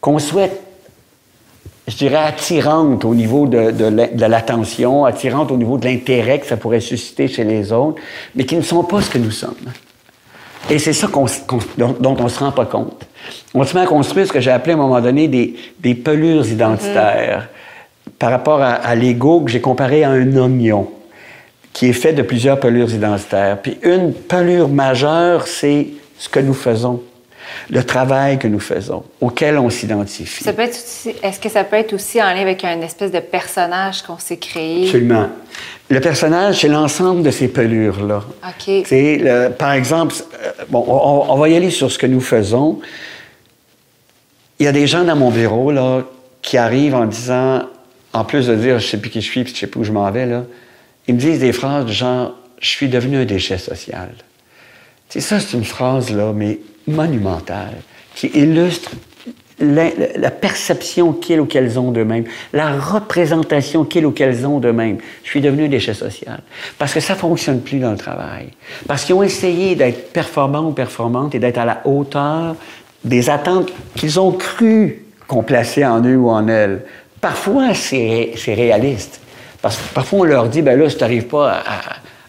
qu'on 0.00 0.18
souhaite, 0.18 0.62
je 1.86 1.96
dirais, 1.96 2.16
attirantes 2.16 3.04
au 3.04 3.14
niveau 3.14 3.46
de, 3.46 3.70
de 3.70 4.24
l'attention, 4.24 5.04
attirantes 5.04 5.50
au 5.50 5.58
niveau 5.58 5.76
de 5.76 5.86
l'intérêt 5.86 6.38
que 6.38 6.46
ça 6.46 6.56
pourrait 6.56 6.80
susciter 6.80 7.28
chez 7.28 7.44
les 7.44 7.70
autres, 7.70 8.00
mais 8.34 8.44
qui 8.44 8.56
ne 8.56 8.62
sont 8.62 8.82
pas 8.82 9.02
ce 9.02 9.10
que 9.10 9.18
nous 9.18 9.30
sommes. 9.30 9.54
Et 10.70 10.78
c'est 10.78 10.92
ça 10.92 11.08
dont, 11.76 12.16
on 12.18 12.24
ne 12.24 12.28
se 12.28 12.38
rend 12.38 12.52
pas 12.52 12.66
compte. 12.66 13.06
On 13.54 13.64
se 13.64 13.74
met 13.74 13.82
à 13.82 13.86
construire 13.86 14.26
ce 14.26 14.32
que 14.32 14.40
j'ai 14.40 14.50
appelé 14.50 14.72
à 14.72 14.76
un 14.76 14.78
moment 14.78 15.00
donné 15.00 15.28
des, 15.28 15.56
des 15.80 15.94
pelures 15.94 16.46
identitaires 16.46 17.48
mm-hmm. 17.48 18.12
par 18.18 18.30
rapport 18.30 18.62
à, 18.62 18.72
à 18.72 18.94
l'ego 18.94 19.40
que 19.40 19.50
j'ai 19.50 19.60
comparé 19.60 20.04
à 20.04 20.10
un 20.10 20.36
oignon 20.36 20.88
qui 21.72 21.88
est 21.88 21.94
fait 21.94 22.12
de 22.12 22.22
plusieurs 22.22 22.58
pelures 22.58 22.92
identitaires. 22.92 23.58
Puis 23.62 23.78
une 23.82 24.12
pelure 24.12 24.68
majeure, 24.68 25.46
c'est 25.46 25.88
ce 26.18 26.28
que 26.28 26.40
nous 26.40 26.54
faisons, 26.54 27.02
le 27.70 27.82
travail 27.82 28.38
que 28.38 28.48
nous 28.48 28.60
faisons, 28.60 29.04
auquel 29.20 29.58
on 29.58 29.70
s'identifie. 29.70 30.44
Ça 30.44 30.52
peut 30.52 30.62
être 30.62 30.78
est-ce 31.22 31.40
que 31.40 31.48
ça 31.48 31.64
peut 31.64 31.76
être 31.76 31.92
aussi 31.92 32.20
en 32.22 32.26
lien 32.26 32.42
avec 32.42 32.64
un 32.64 32.80
espèce 32.80 33.12
de 33.12 33.20
personnage 33.20 34.02
qu'on 34.02 34.18
s'est 34.18 34.36
créé? 34.36 34.84
Absolument. 34.84 35.28
Le 35.88 36.00
personnage, 36.00 36.60
c'est 36.60 36.68
l'ensemble 36.68 37.22
de 37.22 37.30
ces 37.30 37.48
pelures-là. 37.48 38.22
OK. 38.46 38.66
Le, 38.90 39.48
par 39.48 39.72
exemple, 39.72 40.14
euh, 40.42 40.50
bon, 40.68 40.84
on, 40.86 41.36
va 41.36 41.48
y 41.48 41.56
aller 41.56 41.70
sur 41.70 41.90
ce 41.90 41.98
que 41.98 42.06
nous 42.06 42.20
faisons. 42.20 42.80
Il 44.58 44.66
y 44.66 44.68
a 44.68 44.72
des 44.72 44.86
gens 44.86 45.04
dans 45.04 45.16
mon 45.16 45.30
bureau, 45.30 45.72
là, 45.72 46.02
qui 46.42 46.58
arrivent 46.58 46.94
en 46.94 47.06
disant, 47.06 47.62
en 48.12 48.24
plus 48.24 48.46
de 48.46 48.54
dire, 48.54 48.78
je 48.78 48.86
sais 48.86 48.98
plus 48.98 49.10
qui 49.10 49.20
je 49.20 49.30
suis, 49.30 49.42
puis 49.42 49.54
je 49.54 49.60
sais 49.60 49.66
plus 49.66 49.80
où 49.80 49.84
je 49.84 49.92
m'en 49.92 50.08
vais, 50.10 50.26
là, 50.26 50.44
ils 51.10 51.14
me 51.14 51.20
disent 51.20 51.40
des 51.40 51.52
phrases 51.52 51.86
du 51.86 51.92
genre 51.92 52.36
Je 52.60 52.68
suis 52.68 52.88
devenu 52.88 53.16
un 53.16 53.24
déchet 53.24 53.58
social. 53.58 54.10
C'est 55.08 55.20
ça, 55.20 55.40
c'est 55.40 55.56
une 55.56 55.64
phrase, 55.64 56.14
là, 56.14 56.32
mais 56.32 56.60
monumentale, 56.86 57.74
qui 58.14 58.28
illustre 58.28 58.92
la, 59.58 60.30
perception 60.30 61.12
qu'ils 61.12 61.40
ou 61.40 61.46
qu'elles 61.46 61.80
ont 61.80 61.90
d'eux-mêmes, 61.90 62.24
la 62.52 62.78
représentation 62.78 63.84
qu'ils 63.84 64.06
ou 64.06 64.12
qu'elles 64.12 64.46
ont 64.46 64.60
d'eux-mêmes. 64.60 64.98
Je 65.24 65.30
suis 65.30 65.40
devenu 65.40 65.64
un 65.64 65.68
déchet 65.68 65.94
social. 65.94 66.40
Parce 66.78 66.94
que 66.94 67.00
ça 67.00 67.14
ne 67.14 67.18
fonctionne 67.18 67.60
plus 67.60 67.80
dans 67.80 67.90
le 67.90 67.98
travail. 67.98 68.50
Parce 68.86 69.04
qu'ils 69.04 69.16
ont 69.16 69.22
essayé 69.24 69.74
d'être 69.74 70.12
performants 70.12 70.68
ou 70.68 70.72
performantes 70.72 71.34
et 71.34 71.40
d'être 71.40 71.58
à 71.58 71.64
la 71.64 71.80
hauteur 71.84 72.54
des 73.02 73.30
attentes 73.30 73.72
qu'ils 73.96 74.20
ont 74.20 74.30
cru 74.30 75.04
qu'on 75.26 75.42
plaçait 75.42 75.84
en 75.84 76.04
eux 76.04 76.16
ou 76.16 76.30
en 76.30 76.46
elles. 76.46 76.82
Parfois, 77.20 77.74
c'est 77.74 78.32
réaliste. 78.46 79.20
Parce 79.62 79.76
que 79.76 79.94
parfois, 79.94 80.20
on 80.20 80.24
leur 80.24 80.48
dit, 80.48 80.62
ben 80.62 80.78
là, 80.78 80.88
si 80.88 80.96
tu 80.96 81.02
n'arrives 81.02 81.26
pas 81.26 81.62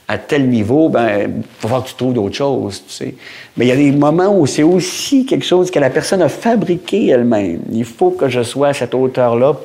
à, 0.07 0.17
tel 0.17 0.49
niveau, 0.49 0.89
ben, 0.89 1.19
il 1.19 1.27
va 1.27 1.43
falloir 1.59 1.83
que 1.83 1.89
tu 1.89 1.95
trouves 1.95 2.13
d'autres 2.13 2.35
choses, 2.35 2.83
tu 2.85 2.93
sais. 2.93 3.15
Mais 3.55 3.65
il 3.65 3.69
y 3.69 3.71
a 3.71 3.77
des 3.77 3.91
moments 3.93 4.37
où 4.37 4.45
c'est 4.45 4.63
aussi 4.63 5.25
quelque 5.25 5.45
chose 5.45 5.71
que 5.71 5.79
la 5.79 5.89
personne 5.89 6.21
a 6.21 6.27
fabriqué 6.27 7.07
elle-même. 7.07 7.61
Il 7.71 7.85
faut 7.85 8.11
que 8.11 8.27
je 8.27 8.43
sois 8.43 8.69
à 8.69 8.73
cette 8.73 8.93
hauteur-là 8.93 9.55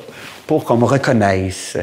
pour 0.45 0.63
qu'on 0.63 0.77
me 0.77 0.85
reconnaisse, 0.85 1.77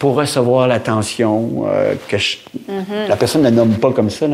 pour 0.00 0.16
recevoir 0.16 0.66
l'attention 0.66 1.66
euh, 1.66 1.94
que 2.08 2.16
mm-hmm. 2.16 3.08
la 3.08 3.16
personne 3.16 3.42
ne 3.42 3.50
nomme 3.50 3.74
pas 3.74 3.92
comme 3.92 4.10
ça, 4.10 4.26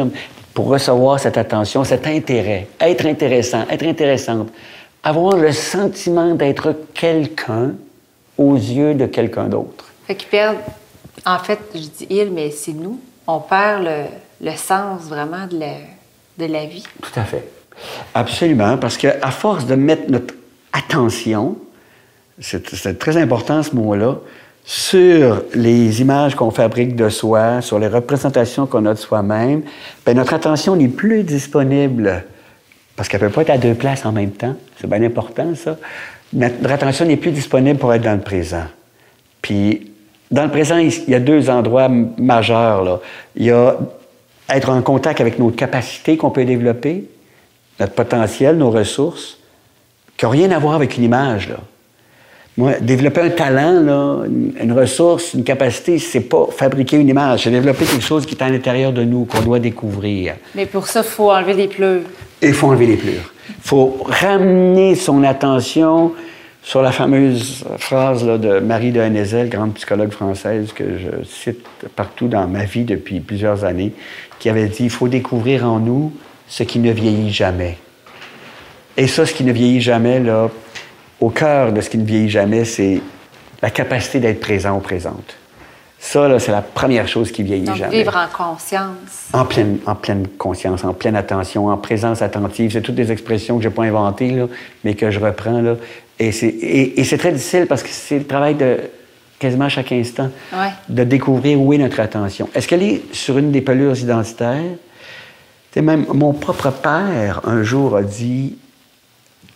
pour 0.55 0.69
recevoir 0.69 1.21
cette 1.21 1.37
attention, 1.37 1.85
cet 1.85 2.07
intérêt, 2.07 2.69
être 2.81 3.05
intéressant, 3.05 3.65
être 3.71 3.85
intéressante, 3.85 4.49
avoir 5.05 5.37
le 5.37 5.53
sentiment 5.53 6.35
d'être 6.35 6.75
quelqu'un 6.95 7.73
aux 8.39 8.55
yeux 8.55 8.95
de 8.95 9.05
quelqu'un 9.05 9.49
d'autre. 9.49 9.85
Fait 10.07 10.15
qu'ils 10.15 10.29
perdent 10.29 10.57
en 11.25 11.39
fait, 11.39 11.59
je 11.75 11.81
dis 11.81 12.07
il, 12.11 12.31
mais 12.33 12.51
c'est 12.51 12.73
nous. 12.73 13.01
On 13.27 13.41
perd 13.41 13.89
le, 14.41 14.51
sens 14.57 15.03
vraiment 15.03 15.47
de 15.47 15.59
la, 15.59 15.75
de 16.39 16.53
la 16.53 16.67
vie. 16.67 16.85
Tout 17.03 17.19
à 17.19 17.25
fait. 17.25 17.49
Absolument, 18.15 18.79
parce 18.79 18.97
qu'à 18.97 19.31
force 19.31 19.67
de 19.67 19.75
mettre 19.75 20.11
notre 20.11 20.35
attention, 20.73 21.57
c'est 22.41 22.99
très 22.99 23.17
important 23.17 23.63
ce 23.63 23.75
mot-là, 23.75 24.17
sur 24.65 25.43
les 25.55 26.01
images 26.01 26.35
qu'on 26.35 26.51
fabrique 26.51 26.97
de 26.97 27.09
soi, 27.09 27.61
sur 27.63 27.79
les 27.79 27.87
représentations 27.87 28.67
qu'on 28.67 28.85
a 28.87 28.95
de 28.95 28.99
soi-même, 28.99 29.63
ben, 30.05 30.17
notre 30.17 30.35
attention 30.35 30.75
n'est 30.75 30.89
plus 30.89 31.23
disponible 31.23 32.25
parce 32.97 33.09
qu'elle 33.09 33.23
ne 33.23 33.29
peut 33.29 33.33
pas 33.33 33.43
être 33.43 33.51
à 33.51 33.59
deux 33.59 33.75
places 33.75 34.05
en 34.05 34.13
même 34.13 34.33
temps. 34.33 34.57
C'est 34.81 34.89
bien 34.89 35.03
important, 35.03 35.55
ça. 35.55 35.77
Notre 36.33 36.73
attention 36.73 37.05
n'est 37.05 37.17
plus 37.17 37.31
disponible 37.31 37.79
pour 37.79 37.95
être 37.95 38.03
dans 38.03 38.15
le 38.15 38.21
présent. 38.21 38.65
Puis 39.41 39.93
dans 40.31 40.45
le 40.45 40.51
présent, 40.51 40.79
il 40.79 40.93
y 41.09 41.15
a 41.15 41.21
deux 41.21 41.51
endroits 41.51 41.89
majeurs. 41.89 42.85
Là. 42.85 43.01
Il 43.37 43.45
y 43.45 43.51
a 43.51 43.77
être 44.49 44.71
en 44.71 44.83
contact 44.83 45.21
avec 45.21 45.39
nos 45.39 45.51
capacités 45.51 46.17
qu'on 46.17 46.31
peut 46.31 46.45
développer, 46.45 47.05
notre 47.81 47.93
potentiel, 47.93 48.57
nos 48.57 48.71
ressources, 48.71 49.39
qui 50.17 50.25
n'ont 50.25 50.31
rien 50.31 50.51
à 50.51 50.59
voir 50.59 50.75
avec 50.75 50.97
une 50.97 51.05
image. 51.05 51.49
Là. 51.49 51.57
Moi, 52.57 52.73
développer 52.81 53.21
un 53.21 53.31
talent, 53.31 53.83
là, 53.83 54.23
une 54.27 54.73
ressource, 54.73 55.35
une 55.35 55.45
capacité, 55.45 55.99
c'est 55.99 56.21
pas 56.21 56.47
fabriquer 56.51 56.97
une 56.97 57.09
image, 57.09 57.45
c'est 57.45 57.51
développer 57.51 57.85
quelque 57.85 58.05
chose 58.05 58.25
qui 58.25 58.35
est 58.35 58.43
à 58.43 58.49
l'intérieur 58.49 58.93
de 58.93 59.05
nous, 59.05 59.27
qu'on 59.27 59.43
doit 59.43 59.59
découvrir. 59.59 60.37
Mais 60.55 60.65
pour 60.65 60.87
ça, 60.87 61.01
il 61.01 61.09
faut 61.09 61.31
enlever 61.31 61.53
les 61.53 61.69
pleurs. 61.69 62.01
Il 62.41 62.55
faut 62.55 62.69
enlever 62.69 62.87
les 62.87 62.97
pleurs. 62.97 63.33
Il 63.49 63.69
faut 63.69 63.99
ramener 64.07 64.95
son 64.95 65.23
attention 65.23 66.13
sur 66.67 66.83
la 66.83 66.91
fameuse 66.91 67.65
phrase 67.79 68.25
de 68.25 68.59
Marie 68.59 68.91
de 68.91 69.01
Hennezel, 69.01 69.49
grande 69.49 69.75
psychologue 69.75 70.11
française 70.11 70.73
que 70.73 70.99
je 70.99 71.25
cite 71.25 71.65
partout 71.95 72.27
dans 72.27 72.49
ma 72.49 72.65
vie 72.65 72.83
depuis 72.83 73.21
plusieurs 73.21 73.65
années, 73.65 73.93
qui 74.41 74.49
avait 74.51 74.67
dit, 74.67 74.83
il 74.83 74.91
faut 74.91 75.07
découvrir 75.07 75.65
en 75.65 75.79
nous 75.79 76.13
ce 76.49 76.65
qui 76.65 76.81
ne 76.81 76.91
vieillit 76.91 77.33
jamais. 77.33 77.79
Et 78.97 79.07
ça, 79.07 79.25
ce 79.27 79.33
qui 79.33 79.45
ne 79.45 79.53
vieillit 79.53 79.81
jamais, 79.81 80.19
là, 80.19 80.51
au 81.21 81.31
cœur 81.31 81.73
de 81.73 81.81
ce 81.81 81.89
qui 81.89 81.99
ne 81.99 82.05
vieillit 82.05 82.31
jamais, 82.31 82.65
c'est 82.65 83.01
la 83.63 83.71
capacité 83.71 84.19
d'être 84.19 84.41
présent 84.41 84.77
ou 84.77 84.81
présente. 84.81 85.37
Ça, 86.01 86.39
c'est 86.41 86.53
la 86.53 86.63
première 86.63 87.07
chose 87.09 87.31
qui 87.31 87.45
vieillit 87.45 87.65
Donc, 87.65 87.77
jamais. 87.77 87.99
Vivre 87.99 88.17
en 88.17 88.27
conscience. 88.27 89.29
En 89.33 89.45
pleine, 89.45 89.79
en 89.87 89.95
pleine 89.95 90.27
conscience, 90.37 90.85
en 90.85 90.95
pleine 90.95 91.17
attention, 91.17 91.69
en 91.69 91.77
présence 91.77 92.23
attentive. 92.23 92.73
C'est 92.73 92.83
toutes 92.83 92.97
des 92.97 93.13
expressions 93.13 93.57
que 93.57 93.63
je 93.63 93.69
n'ai 93.69 93.75
pas 93.75 93.85
inventées, 93.85 94.31
là, 94.31 94.47
mais 94.85 94.95
que 94.95 95.11
je 95.11 95.21
reprends. 95.21 95.63
Là. 95.63 95.77
Et 96.19 96.33
c'est 96.33 97.19
très 97.19 97.33
difficile 97.33 97.67
parce 97.67 97.83
que 97.83 97.91
c'est 97.91 98.19
le 98.19 98.27
travail 98.27 98.55
de 98.55 98.79
quasiment 99.39 99.69
chaque 99.69 99.93
instant 99.93 100.31
de 100.89 101.05
découvrir 101.05 101.61
où 101.61 101.73
est 101.73 101.79
notre 101.79 102.01
attention. 102.01 102.49
Est-ce 102.55 102.67
qu'elle 102.67 102.83
est 102.83 103.03
sur 103.15 103.39
une 103.39 103.53
des 103.53 103.61
pelures 103.61 103.97
identitaires? 103.99 104.63
même 105.83 106.07
mon 106.13 106.33
propre 106.33 106.71
père, 106.71 107.43
un 107.45 107.63
jour, 107.63 107.97
a 107.97 108.03
dit 108.03 108.57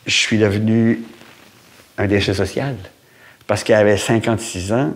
Je 0.06 0.14
suis 0.14 0.38
devenu 0.38 1.02
un 1.98 2.06
déchet 2.06 2.34
social. 2.34 2.76
Parce 3.46 3.64
qu'il 3.64 3.74
avait 3.74 3.96
56 3.96 4.72
ans 4.72 4.92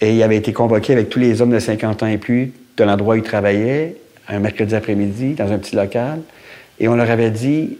et 0.00 0.14
il 0.14 0.22
avait 0.22 0.36
été 0.36 0.52
convoqué 0.52 0.92
avec 0.92 1.08
tous 1.08 1.18
les 1.18 1.40
hommes 1.40 1.52
de 1.52 1.58
50 1.58 2.02
ans 2.02 2.06
et 2.06 2.18
plus 2.18 2.52
de 2.76 2.84
l'endroit 2.84 3.14
où 3.14 3.18
il 3.18 3.22
travaillait, 3.22 3.96
un 4.28 4.38
mercredi 4.38 4.74
après-midi, 4.74 5.34
dans 5.34 5.50
un 5.50 5.58
petit 5.58 5.76
local. 5.76 6.20
Et 6.78 6.88
on 6.88 6.96
leur 6.96 7.10
avait 7.10 7.30
dit 7.30 7.78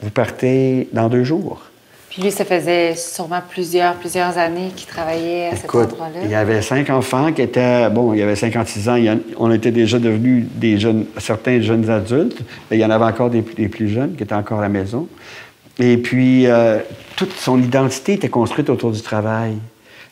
Vous 0.00 0.10
partez 0.10 0.88
dans 0.92 1.08
deux 1.08 1.24
jours. 1.24 1.70
Puis 2.14 2.22
lui, 2.22 2.30
ça 2.30 2.44
faisait 2.44 2.94
sûrement 2.94 3.40
plusieurs, 3.50 3.94
plusieurs 3.94 4.38
années 4.38 4.70
qu'il 4.76 4.86
travaillait 4.86 5.48
à 5.48 5.56
cet 5.56 5.74
endroit-là. 5.74 6.20
Il 6.22 6.30
y 6.30 6.36
avait 6.36 6.62
cinq 6.62 6.88
enfants 6.88 7.32
qui 7.32 7.42
étaient, 7.42 7.90
bon, 7.90 8.12
il 8.12 8.20
y 8.20 8.22
avait 8.22 8.36
56 8.36 8.88
ans, 8.88 8.96
on 9.36 9.50
était 9.50 9.72
déjà 9.72 9.98
devenus 9.98 10.44
des 10.54 10.78
jeunes, 10.78 11.06
certains 11.18 11.60
jeunes 11.60 11.90
adultes, 11.90 12.38
mais 12.70 12.76
il 12.76 12.80
y 12.80 12.84
en 12.84 12.90
avait 12.90 13.04
encore 13.04 13.30
des, 13.30 13.42
plus 13.42 13.88
jeunes 13.88 14.14
qui 14.14 14.22
étaient 14.22 14.32
encore 14.32 14.60
à 14.60 14.62
la 14.62 14.68
maison. 14.68 15.08
Et 15.80 15.96
puis, 15.96 16.46
euh, 16.46 16.78
toute 17.16 17.32
son 17.32 17.60
identité 17.60 18.12
était 18.12 18.28
construite 18.28 18.70
autour 18.70 18.92
du 18.92 19.02
travail. 19.02 19.54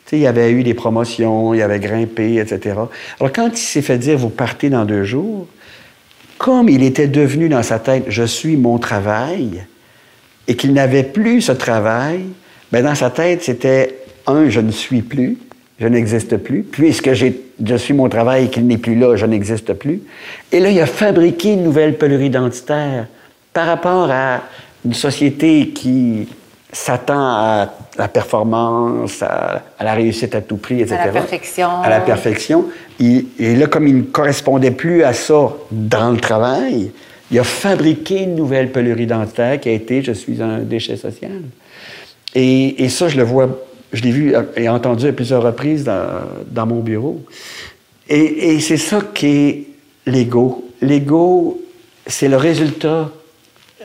Tu 0.05 0.11
sais, 0.11 0.17
il 0.17 0.23
y 0.23 0.27
avait 0.27 0.51
eu 0.51 0.65
des 0.65 0.75
promotions, 0.75 1.55
il 1.55 1.63
avait 1.63 1.79
grimpé, 1.79 2.39
etc. 2.39 2.81
Alors, 3.21 3.33
quand 3.33 3.49
il 3.53 3.57
s'est 3.57 3.81
fait 3.81 3.99
dire, 3.99 4.19
vous 4.19 4.29
partez 4.29 4.71
dans 4.71 4.85
deux 4.85 5.05
jours, 5.05 5.47
comme 6.37 6.69
il 6.69 6.83
était 6.83 7.07
devenu 7.07 7.49
dans 7.49 7.63
sa 7.63 7.79
tête, 7.79 8.07
je 8.09 8.25
suis 8.25 8.57
mon 8.57 8.79
travail, 8.79 9.65
et 10.49 10.57
qu'il 10.57 10.73
n'avait 10.73 11.03
plus 11.03 11.43
ce 11.43 11.53
travail, 11.53 12.21
bien, 12.71 12.83
dans 12.83 12.95
sa 12.95 13.11
tête, 13.11 13.43
c'était 13.43 13.97
un, 14.27 14.49
je 14.49 14.61
ne 14.61 14.71
suis 14.71 15.03
plus, 15.03 15.39
je 15.79 15.87
n'existe 15.87 16.37
plus, 16.37 16.63
puisque 16.63 17.13
je 17.13 17.77
suis 17.77 17.95
mon 17.95 18.09
travail 18.09 18.45
et 18.45 18.49
qu'il 18.49 18.67
n'est 18.67 18.79
plus 18.79 18.95
là, 18.95 19.17
je 19.17 19.27
n'existe 19.27 19.73
plus. 19.75 20.01
Et 20.51 20.61
là, 20.61 20.71
il 20.71 20.81
a 20.81 20.87
fabriqué 20.87 21.53
une 21.53 21.65
nouvelle 21.65 21.97
pelure 21.97 22.23
identitaire 22.23 23.07
par 23.53 23.67
rapport 23.67 24.11
à 24.11 24.43
une 24.85 24.95
société 24.95 25.69
qui 25.69 26.29
s'attend 26.73 27.21
à 27.21 27.69
la 27.99 28.09
performance, 28.09 29.23
à, 29.23 29.63
la 29.81 29.93
réussite 29.93 30.35
à 30.35 30.41
tout 30.41 30.57
prix, 30.57 30.81
etc. 30.81 30.97
À 30.99 31.07
la 31.07 31.13
perfection. 31.13 31.69
À 31.83 31.91
la 31.91 32.01
perfection. 32.01 32.65
et 32.99 33.57
là, 33.57 33.67
comme 33.67 33.87
il 33.87 33.97
ne 33.97 34.03
correspondait 34.03 34.71
plus 34.71 35.05
à 35.05 35.13
ça 35.13 35.53
dans 35.71 36.11
le 36.11 36.19
travail, 36.19 36.91
il 37.33 37.39
a 37.39 37.45
fabriqué 37.45 38.23
une 38.23 38.35
nouvelle 38.35 38.71
pelure 38.71 39.01
identitaire 39.01 39.59
qui 39.59 39.71
a 39.71 39.73
été 39.73 40.03
Je 40.03 40.13
suis 40.13 40.43
un 40.43 40.59
déchet 40.59 40.97
social. 40.97 41.41
Et, 42.35 42.89
ça, 42.91 43.09
je 43.09 43.17
le 43.17 43.25
vois, 43.25 43.59
je 43.93 44.03
l'ai 44.03 44.11
vu 44.11 44.35
et 44.57 44.69
entendu 44.69 45.07
à 45.07 45.13
plusieurs 45.13 45.43
reprises 45.43 45.85
dans, 45.85 46.67
mon 46.67 46.81
bureau. 46.81 47.25
Et, 48.09 48.61
c'est 48.61 48.77
ça 48.77 49.01
qui 49.15 49.27
est 49.27 49.67
l'ego. 50.07 50.69
L'ego, 50.83 51.63
c'est 52.07 52.29
le 52.29 52.37
résultat 52.37 53.11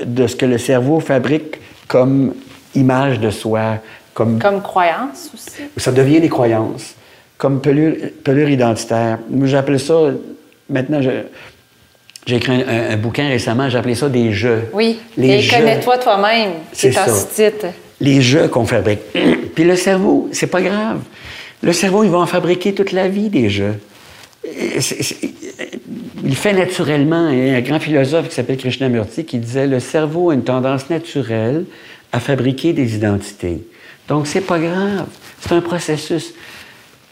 de 0.06 0.28
ce 0.28 0.36
que 0.36 0.46
le 0.46 0.58
cerveau 0.58 1.00
fabrique 1.00 1.60
comme 1.88 2.34
image 2.76 3.20
de 3.20 3.30
soi, 3.30 3.78
comme... 4.14 4.40
Comme 4.40 4.62
croyance 4.62 5.32
aussi. 5.34 5.62
Ça 5.78 5.92
devient 5.92 6.20
des 6.20 6.30
croyances, 6.30 6.96
comme 7.38 7.62
pelure, 7.62 7.96
pelure 8.24 8.50
identitaire. 8.50 9.20
J'appelle 9.44 9.80
ça, 9.80 10.12
maintenant, 10.70 11.02
je, 11.02 11.10
j'ai 12.28 12.36
écrit 12.36 12.62
un, 12.62 12.98
bouquin 12.98 13.30
récemment, 13.30 13.70
j'ai 13.70 13.78
appelé 13.78 13.96
ça 13.96 14.10
des 14.10 14.34
jeux. 14.34 14.64
Oui, 14.74 15.00
les 15.16 15.46
et 15.46 15.48
connais-toi 15.48 15.98
toi-même, 15.98 16.52
c'est 16.74 16.96
un 16.98 17.06
titre. 17.34 17.68
Les 18.02 18.22
jeux 18.22 18.50
qu'on 18.50 18.66
fabrique. 18.66 19.00
Puis 19.56 19.64
le 19.64 19.78
cerveau, 19.78 20.28
c'est 20.34 20.48
pas 20.48 20.62
grave. 20.62 21.00
Le 21.64 21.72
cerveau, 21.72 22.04
il 22.04 22.10
va 22.10 22.18
en 22.18 22.26
fabriquer 22.26 22.74
toute 22.74 22.92
la 22.92 23.08
vie 23.08 23.30
des 23.30 23.50
jeux. 23.50 23.76
il 24.44 26.36
fait 26.36 26.52
naturellement, 26.52 27.30
il 27.30 27.48
y 27.48 27.50
a 27.50 27.56
un 27.56 27.62
grand 27.62 27.80
philosophe 27.80 28.28
qui 28.28 28.36
s'appelle 28.36 28.58
Krishnamurti 28.58 29.24
qui 29.24 29.38
disait 29.38 29.66
le 29.66 29.80
cerveau 29.80 30.30
a 30.30 30.34
une 30.34 30.44
tendance 30.44 30.90
naturelle 30.90 31.64
à 32.12 32.20
fabriquer 32.20 32.74
des 32.74 32.94
identités. 32.94 33.66
Donc, 34.10 34.28
c'est 34.28 34.42
pas 34.42 34.60
grave. 34.60 35.06
C'est 35.40 35.54
un 35.54 35.62
processus. 35.62 36.34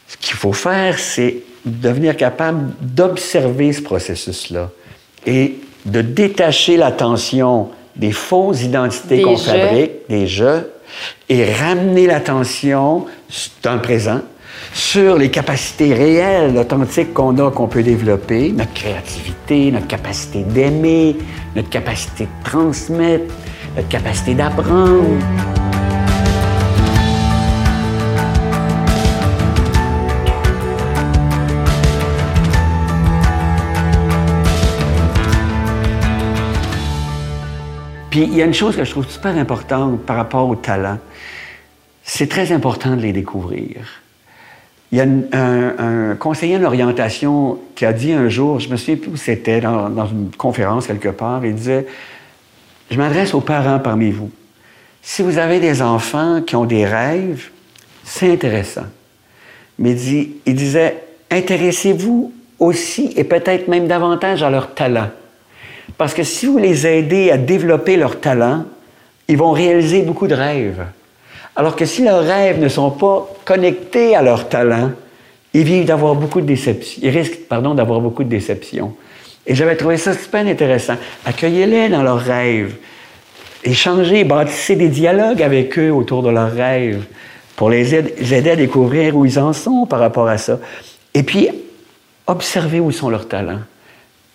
Ce 0.08 0.16
qu'il 0.18 0.36
faut 0.36 0.52
faire, 0.52 0.98
c'est 0.98 1.38
devenir 1.64 2.16
capable 2.18 2.74
d'observer 2.82 3.72
ce 3.72 3.80
processus-là 3.80 4.70
et 5.26 5.58
de 5.84 6.02
détacher 6.02 6.76
l'attention 6.76 7.68
des 7.94 8.12
fausses 8.12 8.62
identités 8.62 9.22
qu'on 9.22 9.36
fabrique, 9.36 10.08
des 10.08 10.26
jeux, 10.26 10.70
et 11.28 11.52
ramener 11.52 12.06
l'attention 12.06 13.06
dans 13.62 13.74
le 13.74 13.82
présent 13.82 14.20
sur 14.72 15.16
les 15.16 15.30
capacités 15.30 15.94
réelles, 15.94 16.56
authentiques 16.56 17.12
qu'on 17.14 17.36
a, 17.38 17.50
qu'on 17.50 17.66
peut 17.66 17.82
développer, 17.82 18.52
notre 18.52 18.72
créativité, 18.72 19.70
notre 19.70 19.86
capacité 19.86 20.42
d'aimer, 20.42 21.16
notre 21.54 21.70
capacité 21.70 22.24
de 22.24 22.44
transmettre, 22.48 23.34
notre 23.76 23.88
capacité 23.88 24.34
d'apprendre. 24.34 25.55
Puis 38.16 38.24
il 38.24 38.34
y 38.34 38.40
a 38.40 38.46
une 38.46 38.54
chose 38.54 38.74
que 38.74 38.82
je 38.82 38.90
trouve 38.90 39.06
super 39.06 39.36
importante 39.36 40.00
par 40.06 40.16
rapport 40.16 40.48
au 40.48 40.56
talent. 40.56 40.96
C'est 42.02 42.30
très 42.30 42.50
important 42.50 42.96
de 42.96 43.02
les 43.02 43.12
découvrir. 43.12 44.00
Il 44.90 44.96
y 44.96 45.02
a 45.02 45.04
un, 45.38 46.14
conseiller 46.14 46.56
en 46.56 46.62
orientation 46.62 47.58
qui 47.74 47.84
a 47.84 47.92
dit 47.92 48.14
un 48.14 48.30
jour, 48.30 48.58
je 48.58 48.70
me 48.70 48.78
souviens 48.78 48.96
plus 48.96 49.10
où 49.10 49.16
c'était, 49.16 49.60
dans, 49.60 50.06
une 50.06 50.30
conférence 50.34 50.86
quelque 50.86 51.10
part, 51.10 51.44
il 51.44 51.56
disait, 51.56 51.86
je 52.90 52.96
m'adresse 52.96 53.34
aux 53.34 53.42
parents 53.42 53.80
parmi 53.80 54.10
vous. 54.12 54.30
Si 55.02 55.20
vous 55.20 55.36
avez 55.36 55.60
des 55.60 55.82
enfants 55.82 56.40
qui 56.40 56.56
ont 56.56 56.64
des 56.64 56.86
rêves, 56.86 57.50
c'est 58.02 58.32
intéressant. 58.32 58.86
Mais 59.78 59.92
il, 59.92 60.36
il 60.46 60.54
disait, 60.54 61.04
intéressez-vous 61.30 62.32
aussi 62.60 63.12
et 63.14 63.24
peut-être 63.24 63.68
même 63.68 63.86
davantage 63.86 64.42
à 64.42 64.48
leur 64.48 64.72
talent. 64.72 65.10
Parce 65.98 66.14
que 66.14 66.22
si 66.22 66.46
vous 66.46 66.58
les 66.58 66.86
aidez 66.86 67.30
à 67.30 67.38
développer 67.38 67.96
leur 67.96 68.20
talent, 68.20 68.64
ils 69.28 69.36
vont 69.36 69.52
réaliser 69.52 70.02
beaucoup 70.02 70.26
de 70.26 70.34
rêves. 70.34 70.84
Alors 71.54 71.74
que 71.74 71.86
si 71.86 72.04
leurs 72.04 72.24
rêves 72.24 72.60
ne 72.60 72.68
sont 72.68 72.90
pas 72.90 73.28
connectés 73.44 74.14
à 74.14 74.22
leur 74.22 74.48
talent, 74.48 74.90
ils 75.54 75.64
vivent 75.64 75.86
d'avoir 75.86 76.14
beaucoup 76.14 76.42
de 76.42 76.46
déceptions. 76.46 77.00
Ils 77.02 77.10
risquent, 77.10 77.48
pardon, 77.48 77.74
d'avoir 77.74 78.00
beaucoup 78.00 78.24
de 78.24 78.28
déceptions. 78.28 78.94
Et 79.46 79.54
j'avais 79.54 79.76
trouvé 79.76 79.96
ça 79.96 80.12
super 80.12 80.46
intéressant. 80.46 80.96
Accueillez-les 81.24 81.88
dans 81.88 82.02
leurs 82.02 82.20
rêves. 82.20 82.74
Échangez, 83.64 84.24
bâtissez 84.24 84.76
des 84.76 84.88
dialogues 84.88 85.42
avec 85.42 85.78
eux 85.78 85.90
autour 85.90 86.22
de 86.22 86.30
leurs 86.30 86.52
rêves 86.52 87.04
pour 87.56 87.70
les 87.70 87.94
aider 87.94 88.50
à 88.50 88.56
découvrir 88.56 89.16
où 89.16 89.24
ils 89.24 89.38
en 89.38 89.54
sont 89.54 89.86
par 89.86 90.00
rapport 90.00 90.28
à 90.28 90.36
ça. 90.36 90.58
Et 91.14 91.22
puis, 91.22 91.48
observez 92.26 92.80
où 92.80 92.92
sont 92.92 93.08
leurs 93.08 93.28
talents 93.28 93.60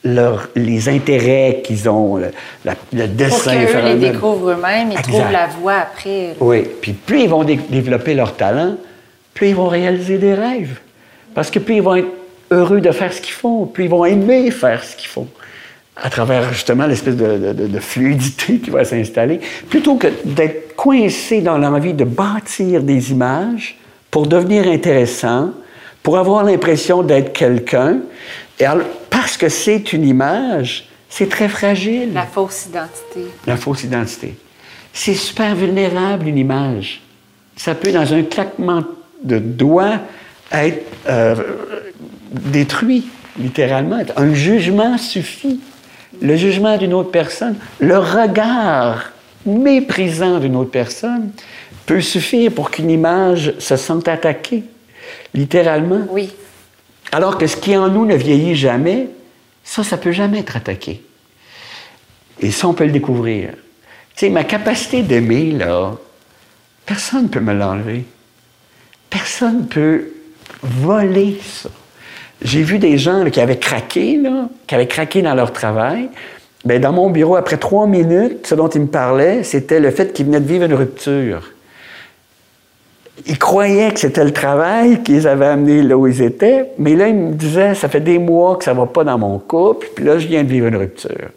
les 0.03 0.89
intérêts 0.89 1.61
qu'ils 1.63 1.87
ont, 1.89 2.17
le, 2.17 3.07
dessin. 3.07 3.53
Pour 3.53 3.71
qu'eux 3.71 3.85
les 3.85 4.11
découvrent 4.11 4.51
eux-mêmes, 4.51 4.91
ils 4.91 5.01
trouvent 5.01 5.31
la 5.31 5.47
voie 5.47 5.75
après. 5.75 6.35
Oui, 6.39 6.63
puis 6.81 6.93
plus 6.93 7.23
ils 7.23 7.29
vont 7.29 7.43
développer 7.43 8.13
leur 8.13 8.35
talent, 8.35 8.77
plus 9.33 9.49
ils 9.49 9.55
vont 9.55 9.67
réaliser 9.67 10.17
des 10.17 10.33
rêves. 10.33 10.79
Parce 11.33 11.51
que 11.51 11.59
plus 11.59 11.75
ils 11.75 11.81
vont 11.81 11.95
être 11.95 12.09
heureux 12.49 12.81
de 12.81 12.91
faire 12.91 13.13
ce 13.13 13.21
qu'ils 13.21 13.33
font, 13.33 13.65
plus 13.65 13.85
ils 13.85 13.89
vont 13.89 14.05
aimer 14.05 14.51
faire 14.51 14.83
ce 14.83 14.95
qu'ils 14.95 15.09
font. 15.09 15.27
À 15.95 16.09
travers 16.09 16.51
justement 16.51 16.87
l'espèce 16.87 17.15
de, 17.15 17.79
fluidité 17.79 18.57
qui 18.57 18.69
va 18.69 18.83
s'installer. 18.83 19.39
Plutôt 19.69 19.95
que 19.95 20.07
d'être 20.25 20.75
coincé 20.75 21.41
dans 21.41 21.57
l'envie 21.57 21.93
de 21.93 22.05
bâtir 22.05 22.81
des 22.81 23.11
images 23.11 23.77
pour 24.09 24.25
devenir 24.25 24.67
intéressant, 24.67 25.51
pour 26.01 26.17
avoir 26.17 26.43
l'impression 26.43 27.03
d'être 27.03 27.33
quelqu'un, 27.33 27.99
et 28.61 28.65
parce 29.09 29.37
que 29.37 29.49
c'est 29.49 29.91
une 29.91 30.07
image, 30.07 30.87
c'est 31.09 31.29
très 31.29 31.49
fragile. 31.49 32.13
La 32.13 32.27
fausse 32.27 32.67
identité. 32.67 33.25
La 33.47 33.57
fausse 33.57 33.83
identité. 33.83 34.35
C'est 34.93 35.15
super 35.15 35.55
vulnérable, 35.55 36.27
une 36.27 36.37
image. 36.37 37.01
Ça 37.55 37.73
peut, 37.73 37.91
dans 37.91 38.13
un 38.13 38.21
claquement 38.23 38.83
de 39.23 39.39
doigts, 39.39 39.99
être 40.51 40.85
euh, 41.09 41.35
détruit, 42.31 43.07
littéralement. 43.39 43.99
Un 44.15 44.33
jugement 44.33 44.97
suffit. 44.97 45.59
Le 46.21 46.35
jugement 46.35 46.77
d'une 46.77 46.93
autre 46.93 47.09
personne, 47.09 47.55
le 47.79 47.97
regard 47.97 49.11
méprisant 49.45 50.39
d'une 50.39 50.55
autre 50.55 50.69
personne 50.69 51.31
peut 51.87 52.01
suffire 52.01 52.51
pour 52.51 52.69
qu'une 52.69 52.91
image 52.91 53.55
se 53.57 53.75
sente 53.75 54.07
attaquée, 54.07 54.63
littéralement. 55.33 56.05
Oui. 56.11 56.31
Alors 57.11 57.37
que 57.37 57.47
ce 57.47 57.57
qui 57.57 57.75
en 57.75 57.89
nous 57.89 58.05
ne 58.05 58.15
vieillit 58.15 58.55
jamais, 58.55 59.09
ça, 59.63 59.83
ça 59.83 59.97
peut 59.97 60.11
jamais 60.11 60.39
être 60.39 60.55
attaqué. 60.55 61.03
Et 62.39 62.51
ça, 62.51 62.67
on 62.67 62.73
peut 62.73 62.85
le 62.85 62.91
découvrir. 62.91 63.51
Tu 64.15 64.25
sais, 64.25 64.29
ma 64.29 64.43
capacité 64.43 65.01
d'aimer, 65.01 65.51
là, 65.51 65.93
personne 66.85 67.23
ne 67.23 67.27
peut 67.27 67.39
me 67.39 67.53
l'enlever. 67.53 68.05
Personne 69.09 69.61
ne 69.61 69.65
peut 69.65 70.07
voler 70.63 71.39
ça. 71.43 71.69
J'ai 72.41 72.63
vu 72.63 72.79
des 72.79 72.97
gens 72.97 73.29
qui 73.29 73.39
avaient 73.39 73.59
craqué, 73.59 74.17
là, 74.17 74.49
qui 74.65 74.73
avaient 74.73 74.87
craqué 74.87 75.21
dans 75.21 75.35
leur 75.35 75.53
travail. 75.53 76.09
Bien, 76.65 76.79
dans 76.79 76.93
mon 76.93 77.09
bureau, 77.09 77.35
après 77.35 77.57
trois 77.57 77.87
minutes, 77.87 78.47
ce 78.47 78.55
dont 78.55 78.69
ils 78.69 78.81
me 78.81 78.87
parlaient, 78.87 79.43
c'était 79.43 79.79
le 79.79 79.91
fait 79.91 80.13
qu'ils 80.13 80.25
venaient 80.27 80.39
de 80.39 80.47
vivre 80.47 80.65
une 80.65 80.73
rupture 80.73 81.51
ils 83.25 83.37
croyaient 83.37 83.91
que 83.91 83.99
c'était 83.99 84.23
le 84.23 84.31
travail 84.31 85.03
qu'ils 85.03 85.27
avaient 85.27 85.47
amené 85.47 85.81
là 85.81 85.97
où 85.97 86.07
ils 86.07 86.21
étaient, 86.21 86.71
mais 86.77 86.95
là, 86.95 87.07
ils 87.07 87.15
me 87.15 87.33
disaient, 87.33 87.75
ça 87.75 87.89
fait 87.89 88.01
des 88.01 88.17
mois 88.17 88.57
que 88.57 88.63
ça 88.63 88.73
va 88.73 88.85
pas 88.85 89.03
dans 89.03 89.17
mon 89.17 89.39
couple, 89.39 89.87
puis 89.95 90.05
là, 90.05 90.17
je 90.17 90.27
viens 90.27 90.43
de 90.43 90.49
vivre 90.49 90.67
une 90.67 90.75
rupture. 90.75 91.29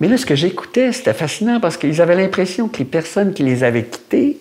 Mais 0.00 0.08
là, 0.08 0.16
ce 0.16 0.26
que 0.26 0.34
j'écoutais, 0.34 0.92
c'était 0.92 1.14
fascinant 1.14 1.60
parce 1.60 1.76
qu'ils 1.76 2.00
avaient 2.00 2.14
l'impression 2.14 2.68
que 2.68 2.78
les 2.78 2.84
personnes 2.84 3.32
qui 3.32 3.42
les 3.42 3.64
avaient 3.64 3.84
quittés... 3.84 4.38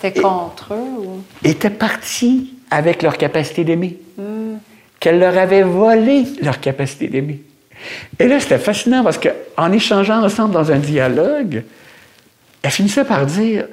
C'était 0.00 0.20
contre 0.20 0.74
eux 0.74 1.00
ou... 1.00 1.22
Étaient 1.42 1.70
parties 1.70 2.54
avec 2.70 3.02
leur 3.02 3.18
capacité 3.18 3.64
d'aimer. 3.64 3.98
Hmm. 4.16 4.56
Qu'elles 5.00 5.18
leur 5.18 5.36
avaient 5.36 5.62
volé 5.62 6.24
leur 6.40 6.60
capacité 6.60 7.08
d'aimer. 7.08 7.42
Et 8.18 8.26
là, 8.26 8.40
c'était 8.40 8.58
fascinant 8.58 9.04
parce 9.04 9.18
qu'en 9.18 9.72
échangeant 9.72 10.22
ensemble 10.22 10.54
dans 10.54 10.72
un 10.72 10.78
dialogue, 10.78 11.62
elles 12.62 12.70
finissaient 12.70 13.04
par 13.04 13.26
dire, 13.26 13.66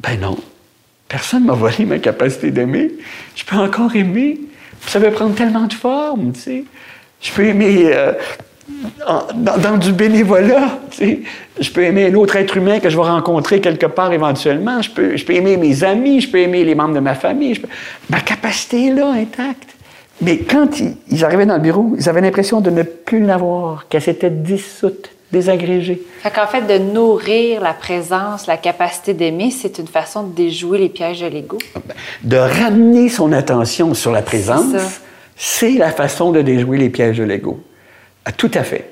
ben 0.00 0.20
non, 0.20 0.36
Personne 1.08 1.42
ne 1.42 1.46
m'a 1.46 1.54
volé 1.54 1.86
ma 1.86 1.98
capacité 1.98 2.50
d'aimer. 2.50 2.92
Je 3.34 3.44
peux 3.44 3.56
encore 3.56 3.96
aimer. 3.96 4.40
Ça 4.86 5.00
peut 5.00 5.10
prendre 5.10 5.34
tellement 5.34 5.66
de 5.66 5.72
formes, 5.72 6.32
tu. 6.32 6.64
Je 7.20 7.32
peux 7.32 7.44
aimer 7.44 7.90
euh, 7.92 8.12
dans, 9.34 9.76
du 9.76 9.92
bénévolat. 9.92 10.78
Je 11.00 11.70
peux 11.70 11.82
aimer 11.82 12.06
un 12.06 12.14
autre 12.14 12.36
être 12.36 12.56
humain 12.56 12.78
que 12.78 12.88
je 12.88 12.96
vais 12.96 13.02
rencontrer 13.02 13.60
quelque 13.60 13.86
part 13.86 14.12
éventuellement. 14.12 14.80
Je 14.82 14.90
peux, 14.90 15.32
aimer 15.32 15.56
mes 15.56 15.82
amis, 15.82 16.20
je 16.20 16.30
peux 16.30 16.38
aimer 16.38 16.64
les 16.64 16.74
membres 16.74 16.94
de 16.94 17.00
ma 17.00 17.14
famille. 17.14 17.60
Ma 18.10 18.20
capacité 18.20 18.86
est 18.86 18.94
là, 18.94 19.10
intacte. 19.12 19.76
Mais 20.20 20.38
quand 20.38 20.80
ils, 21.10 21.24
arrivaient 21.24 21.46
dans 21.46 21.56
le 21.56 21.62
bureau, 21.62 21.94
ils 21.96 22.08
avaient 22.08 22.20
l'impression 22.20 22.60
de 22.60 22.70
ne 22.70 22.82
plus 22.82 23.24
l'avoir, 23.24 23.88
qu'elle 23.88 24.02
s'était 24.02 24.30
dissoute 24.30 25.10
désagrégé. 25.32 26.02
Fait 26.22 26.30
qu'en 26.30 26.46
fait, 26.46 26.62
de 26.62 26.78
nourrir 26.78 27.60
la 27.60 27.74
présence, 27.74 28.46
la 28.46 28.56
capacité 28.56 29.14
d'aimer, 29.14 29.50
c'est 29.50 29.78
une 29.78 29.86
façon 29.86 30.22
de 30.22 30.34
déjouer 30.34 30.78
les 30.78 30.88
pièges 30.88 31.20
de 31.20 31.26
l'ego. 31.26 31.58
De 32.22 32.36
ramener 32.36 33.08
son 33.08 33.32
attention 33.32 33.94
sur 33.94 34.12
la 34.12 34.22
présence, 34.22 34.74
c'est 35.36 35.72
la 35.72 35.90
façon 35.90 36.32
de 36.32 36.42
déjouer 36.42 36.78
les 36.78 36.90
pièges 36.90 37.18
de 37.18 37.24
l'ego. 37.24 37.60
Ah, 38.24 38.32
tout 38.32 38.50
à 38.54 38.62
fait. 38.62 38.90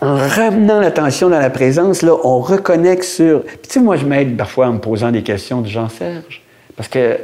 En 0.00 0.16
ramenant 0.16 0.80
l'attention 0.80 1.28
dans 1.28 1.38
la 1.38 1.50
présence, 1.50 2.02
là, 2.02 2.16
on 2.24 2.40
reconnecte 2.40 3.04
sur. 3.04 3.42
Puis, 3.44 3.58
tu 3.62 3.70
sais, 3.70 3.80
moi, 3.80 3.96
je 3.96 4.04
m'aide 4.04 4.36
parfois 4.36 4.66
en 4.66 4.74
me 4.74 4.78
posant 4.78 5.12
des 5.12 5.22
questions 5.22 5.60
du 5.60 5.70
genre 5.70 5.90
Serge. 5.90 6.42
Parce 6.76 6.88
que 6.88 7.18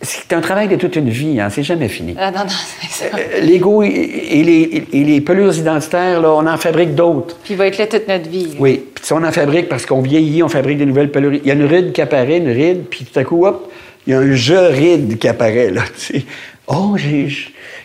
c'est 0.00 0.32
un 0.32 0.40
travail 0.40 0.68
de 0.68 0.76
toute 0.76 0.96
une 0.96 1.08
vie, 1.08 1.40
hein, 1.40 1.48
c'est 1.50 1.62
jamais 1.62 1.88
fini. 1.88 2.14
Ah, 2.18 2.30
non, 2.30 2.40
non, 2.40 2.46
c'est 2.80 2.90
ça. 3.10 3.16
Euh, 3.16 3.40
L'ego 3.40 3.82
et, 3.82 3.88
les, 3.90 4.84
et 4.92 5.04
les 5.04 5.20
pelures 5.20 5.56
identitaires, 5.56 6.20
là, 6.20 6.30
on 6.32 6.46
en 6.46 6.56
fabrique 6.58 6.94
d'autres. 6.94 7.36
Puis 7.42 7.54
il 7.54 7.56
va 7.56 7.66
être 7.68 7.78
là 7.78 7.86
toute 7.86 8.06
notre 8.08 8.28
vie. 8.28 8.44
là. 8.46 8.54
Oui, 8.58 8.84
puis 8.94 9.04
on 9.12 9.22
en 9.24 9.32
fabrique 9.32 9.68
parce 9.68 9.86
qu'on 9.86 10.02
vieillit, 10.02 10.42
on 10.42 10.48
fabrique 10.48 10.78
des 10.78 10.86
nouvelles 10.86 11.10
pelures. 11.10 11.34
Il 11.34 11.46
y 11.46 11.50
a 11.50 11.54
une 11.54 11.64
ride 11.64 11.92
qui 11.92 12.00
apparaît, 12.02 12.38
une 12.38 12.50
ride, 12.50 12.84
puis 12.90 13.04
tout 13.10 13.18
à 13.18 13.24
coup, 13.24 13.46
hop, 13.46 13.70
il 14.06 14.10
y 14.10 14.14
a 14.14 14.18
un 14.18 14.34
je 14.34 14.54
ride 14.54 15.18
qui 15.18 15.28
apparaît, 15.28 15.70
là, 15.70 15.82
tu 15.96 16.18
sais. 16.18 16.24
Oh, 16.66 16.96
je 16.96 17.26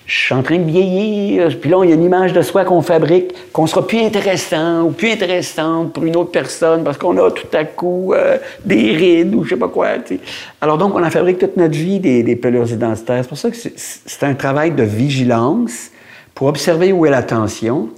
suis 0.07 0.33
en 0.33 0.41
train 0.41 0.57
de 0.57 0.63
vieillir. 0.69 1.49
Puis 1.59 1.69
là, 1.69 1.81
il 1.83 1.89
y 1.89 1.91
a 1.91 1.95
une 1.95 2.03
image 2.03 2.31
de 2.31 2.41
soi 2.41 2.63
qu'on 2.63 2.81
fabrique, 2.81 3.31
qu'on 3.51 3.67
sera 3.67 3.85
plus 3.85 3.99
intéressant 3.99 4.83
ou 4.83 4.91
plus 4.91 5.11
intéressante 5.11 5.91
pour 5.93 6.05
une 6.05 6.15
autre 6.15 6.31
personne 6.31 6.83
parce 6.85 6.97
qu'on 6.97 7.17
a 7.17 7.29
tout 7.29 7.47
à 7.53 7.65
coup 7.65 8.13
euh, 8.13 8.37
des 8.63 8.93
rides 8.95 9.35
ou 9.35 9.43
je 9.43 9.49
sais 9.49 9.57
pas 9.57 9.67
quoi. 9.67 9.89
Alors 10.61 10.77
donc, 10.77 10.95
on 10.95 11.03
en 11.03 11.09
fabrique 11.09 11.39
toute 11.39 11.57
notre 11.57 11.75
vie 11.75 11.99
des, 11.99 12.23
des 12.23 12.37
pelures 12.37 12.71
identitaires. 12.71 13.19
C'est 13.23 13.27
pour 13.29 13.37
ça 13.37 13.49
que 13.51 13.57
c'est- 13.57 14.23
un 14.23 14.33
travail 14.33 14.71
de 14.71 14.83
vigilance 14.83 15.89
pour 16.33 16.47
observer 16.47 16.93
où 16.93 17.05
est 17.05 17.09
la 17.09 17.23
tension, 17.23 17.89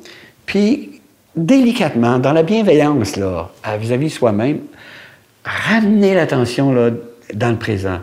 puis 0.47 0.99
délicatement, 1.35 2.17
dans 2.17 2.33
la 2.33 2.41
bienveillance, 2.43 3.17
là, 3.17 3.51
vis-à-vis 3.79 4.07
de 4.07 4.11
soi-même, 4.11 4.59
ramener 5.45 6.15
l'attention 6.15 6.73
dans 7.33 7.49
le 7.51 7.57
présent. 7.57 7.99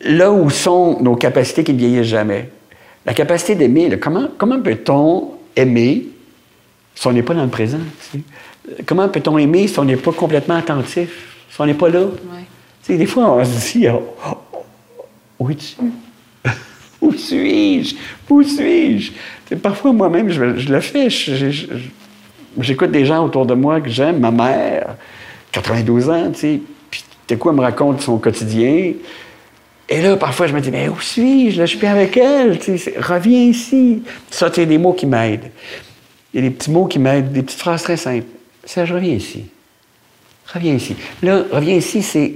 Là 0.00 0.30
où 0.32 0.48
sont 0.50 1.00
nos 1.00 1.16
capacités 1.16 1.64
qui 1.64 1.72
ne 1.72 1.78
vieillissent 1.78 2.06
jamais. 2.06 2.50
La 3.04 3.14
capacité 3.14 3.54
d'aimer, 3.54 3.98
comment, 3.98 4.28
comment 4.36 4.60
peut-on 4.60 5.30
aimer 5.56 6.06
si 6.94 7.06
on 7.06 7.12
n'est 7.12 7.22
pas 7.22 7.34
dans 7.34 7.44
le 7.44 7.48
présent? 7.48 7.78
tu 8.12 8.18
sais? 8.18 8.24
Comment 8.86 9.08
peut-on 9.08 9.38
aimer 9.38 9.66
si 9.66 9.78
on 9.78 9.84
n'est 9.84 9.96
pas 9.96 10.12
complètement 10.12 10.56
attentif, 10.56 11.36
si 11.50 11.60
on 11.60 11.66
n'est 11.66 11.74
pas 11.74 11.88
là? 11.88 12.06
Tu 12.82 12.92
sais, 12.92 12.98
des 12.98 13.06
fois, 13.06 13.32
on 13.32 13.44
se 13.44 13.72
dit, 13.72 13.88
oh, 13.88 14.14
oh, 14.26 14.64
où 15.38 15.50
es-tu? 15.50 15.76
Où 17.00 17.12
suis-je? 17.12 17.94
Où 18.28 18.42
suis-je? 18.42 19.12
Parfois, 19.56 19.92
moi-même, 19.92 20.30
je, 20.30 20.56
je 20.56 20.72
le 20.72 20.80
fais. 20.80 21.08
J'écoute 22.60 22.90
des 22.90 23.04
gens 23.04 23.24
autour 23.24 23.46
de 23.46 23.54
moi 23.54 23.80
que 23.80 23.88
j'aime, 23.88 24.18
ma 24.18 24.30
mère, 24.30 24.96
92 25.52 26.10
ans, 26.10 26.30
tu 26.32 26.40
sais, 26.40 26.60
puis 26.90 27.04
à 27.30 27.36
coup, 27.36 27.48
elle 27.50 27.56
me 27.56 27.62
raconte 27.62 28.02
son 28.02 28.18
quotidien. 28.18 28.92
Et 29.88 30.02
là, 30.02 30.16
parfois, 30.16 30.46
je 30.46 30.54
me 30.54 30.60
dis, 30.60 30.70
mais 30.70 30.88
où 30.88 31.00
suis-je? 31.00 31.58
Là, 31.58 31.66
je 31.66 31.76
suis 31.76 31.86
avec 31.86 32.16
elle. 32.16 32.58
tu 32.58 32.72
reviens 33.00 33.40
ici. 33.44 34.02
Ça, 34.30 34.50
c'est 34.52 34.66
des 34.66 34.76
mots 34.78 34.92
qui 34.92 35.06
m'aident. 35.06 35.50
Il 36.34 36.40
y 36.42 36.46
a 36.46 36.48
des 36.48 36.54
petits 36.54 36.70
mots 36.70 36.84
qui 36.86 36.98
m'aident, 36.98 37.32
des 37.32 37.42
petites 37.42 37.58
phrases 37.60 37.82
très 37.82 37.96
simples. 37.96 38.26
Serge, 38.64 38.92
reviens 38.92 39.14
ici. 39.14 39.46
Reviens 40.52 40.74
ici. 40.74 40.94
Là, 41.22 41.42
reviens 41.50 41.74
ici, 41.76 42.02
c'est. 42.02 42.34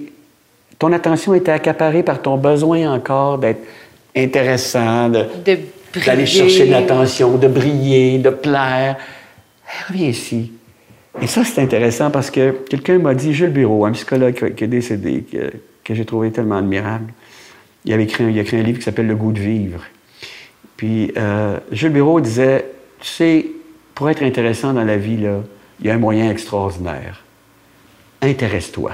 Ton 0.79 0.93
attention 0.93 1.35
était 1.35 1.53
accaparée 1.53 2.03
par 2.03 2.21
ton 2.23 2.37
besoin 2.39 2.91
encore 2.93 3.39
d'être 3.39 3.61
intéressant, 4.17 5.09
de- 5.11 5.27
De 5.45 5.59
d'aller 6.07 6.23
briller. 6.23 6.27
chercher 6.27 6.67
de 6.67 6.71
l'attention, 6.73 7.37
de 7.37 7.49
briller, 7.49 8.19
de 8.19 8.31
plaire. 8.31 8.97
Hey, 9.69 9.85
reviens 9.89 10.09
ici. 10.09 10.53
Et 11.21 11.27
ça, 11.27 11.45
c'est 11.45 11.61
intéressant 11.61 12.11
parce 12.11 12.31
que 12.31 12.51
quelqu'un 12.69 12.99
m'a 12.99 13.15
dit, 13.15 13.35
Jules 13.35 13.51
Bureau, 13.51 13.85
un 13.85 13.93
psychologue 13.93 14.35
qui- 14.35 14.55
qui 14.55 14.65
est 14.65 14.69
décédé, 14.69 15.25
que, 15.31 15.53
que 15.85 15.95
j'ai 15.95 16.05
trouvé 16.07 16.31
tellement 16.31 16.57
admirable, 16.59 17.13
il 17.85 17.93
avait 17.93 18.05
écrit 18.05 18.25
il 18.25 18.39
a 18.39 18.43
écrit 18.43 18.57
un 18.59 18.63
livre 18.63 18.79
qui 18.79 18.85
s'appelle 18.85 19.07
Le 19.07 19.17
goût 19.17 19.33
de 19.33 19.41
vivre. 19.41 19.83
Puis 20.77 21.13
euh, 21.17 21.59
Jules 21.71 21.93
Bureau 21.93 22.21
disait, 22.21 22.67
tu 23.01 23.09
sais, 23.09 23.47
pour 23.95 24.09
être 24.11 24.23
intéressant 24.23 24.73
dans 24.73 24.85
la 24.85 24.97
vie, 24.97 25.17
là, 25.17 25.41
il 25.81 25.87
y 25.87 25.91
a 25.91 25.95
un 25.95 25.99
moyen 25.99 26.31
extraordinaire. 26.31 27.23
Intéresse-toi. 28.21 28.93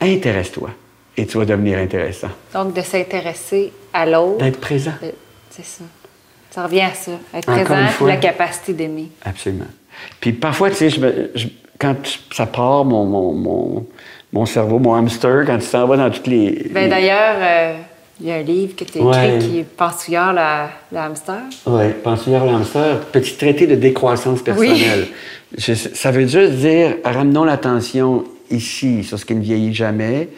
Intéresse-toi. 0.00 0.70
Et 1.16 1.26
tu 1.26 1.36
vas 1.38 1.44
devenir 1.44 1.78
intéressant. 1.78 2.28
Donc, 2.54 2.74
de 2.74 2.80
s'intéresser 2.80 3.72
à 3.92 4.06
l'autre. 4.06 4.38
D'être 4.44 4.60
présent. 4.60 4.92
de- 5.02 5.12
C'est 5.50 5.64
ça. 5.64 5.84
Ça 6.50 6.64
revient 6.64 6.82
à 6.82 6.94
ça. 6.94 7.12
Être 7.34 7.48
Encore 7.48 7.64
présent, 7.64 7.82
une 7.82 7.88
fois. 7.88 8.08
la 8.08 8.16
capacité 8.16 8.72
d'aimer. 8.72 9.08
Absolument. 9.24 9.66
Puis 10.20 10.32
parfois, 10.32 10.70
tu 10.70 10.76
sais, 10.76 10.90
je 10.90 11.00
me- 11.00 11.30
je- 11.34 11.48
quand 11.78 11.96
ça 12.32 12.46
part, 12.46 12.84
mon, 12.84 13.04
mon, 13.04 13.32
mon, 13.34 13.86
mon 14.32 14.44
cerveau, 14.46 14.78
mon 14.78 14.94
hamster, 14.94 15.44
quand 15.46 15.56
il 15.56 15.62
s'en 15.62 15.86
va 15.86 15.96
dans 15.96 16.10
toutes 16.10 16.26
les... 16.26 16.68
Ben, 16.70 16.88
D'ailleurs, 16.90 17.36
euh, 17.40 17.74
il 18.20 18.26
y 18.26 18.30
a 18.30 18.34
un 18.36 18.42
livre 18.42 18.76
que 18.76 18.84
tu 18.84 18.98
as 18.98 19.02
Ouais. 19.02 19.36
écrit 19.36 19.48
qui 19.48 19.58
est 19.60 19.64
Pensouillard, 19.64 20.32
la, 20.32 20.68
le 20.92 20.98
hamster. 20.98 21.38
Oui, 21.66 21.84
penseur 22.02 22.44
l'hamster, 22.44 23.00
petit 23.12 23.34
traité 23.36 23.66
de 23.66 23.74
décroissance 23.76 24.42
personnelle. 24.42 25.06
Je- 25.56 25.72
ça 25.74 26.10
veut 26.10 26.26
juste 26.26 26.52
dire, 26.54 26.96
ramenons 27.04 27.44
l'attention 27.44 28.24
ici 28.50 29.02
sur 29.04 29.18
ce 29.18 29.24
qui 29.24 29.34
ne 29.34 29.40
vieillit 29.42 29.72
jamais. 29.74 30.28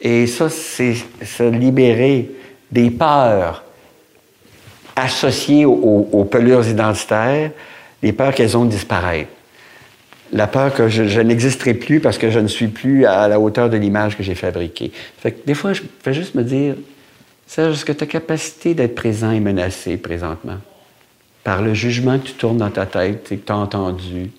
Et 0.00 0.26
ça, 0.26 0.48
c'est 0.48 0.94
se 1.24 1.42
libérer 1.44 2.30
des 2.72 2.90
peurs 2.90 3.62
associées 4.94 5.64
aux, 5.66 5.72
aux- 5.72 6.08
aux 6.20 6.24
pelures 6.24 6.66
identitaires, 6.66 7.50
les 8.02 8.12
peurs 8.12 8.34
qu'elles 8.34 8.56
ont 8.56 8.64
de 8.64 8.70
disparaître. 8.70 9.30
La 10.32 10.46
peur 10.46 10.74
que 10.74 10.88
je, 10.88 11.20
n'existerai 11.20 11.74
plus 11.74 12.00
parce 12.00 12.18
que 12.18 12.30
je 12.30 12.38
ne 12.38 12.48
suis 12.48 12.68
plus 12.68 13.04
à 13.06 13.28
la 13.28 13.38
hauteur 13.38 13.70
de 13.70 13.76
l'image 13.76 14.16
que 14.16 14.22
j'ai 14.22 14.34
fabriquée. 14.34 14.90
Fait 15.18 15.32
que 15.32 15.46
des 15.46 15.54
fois, 15.54 15.72
je 15.72 15.82
fais 16.02 16.12
juste 16.12 16.34
me 16.34 16.42
dire, 16.42 16.74
Serge, 17.46 17.74
est-ce 17.74 17.84
que 17.84 17.92
ta 17.92 18.06
capacité 18.06 18.74
d'être 18.74 18.94
présent 18.94 19.30
est 19.30 19.40
menacée 19.40 19.96
présentement? 19.96 20.58
Par 21.44 21.62
le 21.62 21.74
jugement 21.74 22.18
que 22.18 22.26
tu 22.26 22.32
tournes 22.32 22.58
dans 22.58 22.70
ta 22.70 22.86
tête 22.86 23.30
et 23.30 23.36
que 23.36 23.46
tu 23.46 23.52
as 23.52 23.56
entendu, 23.56 24.32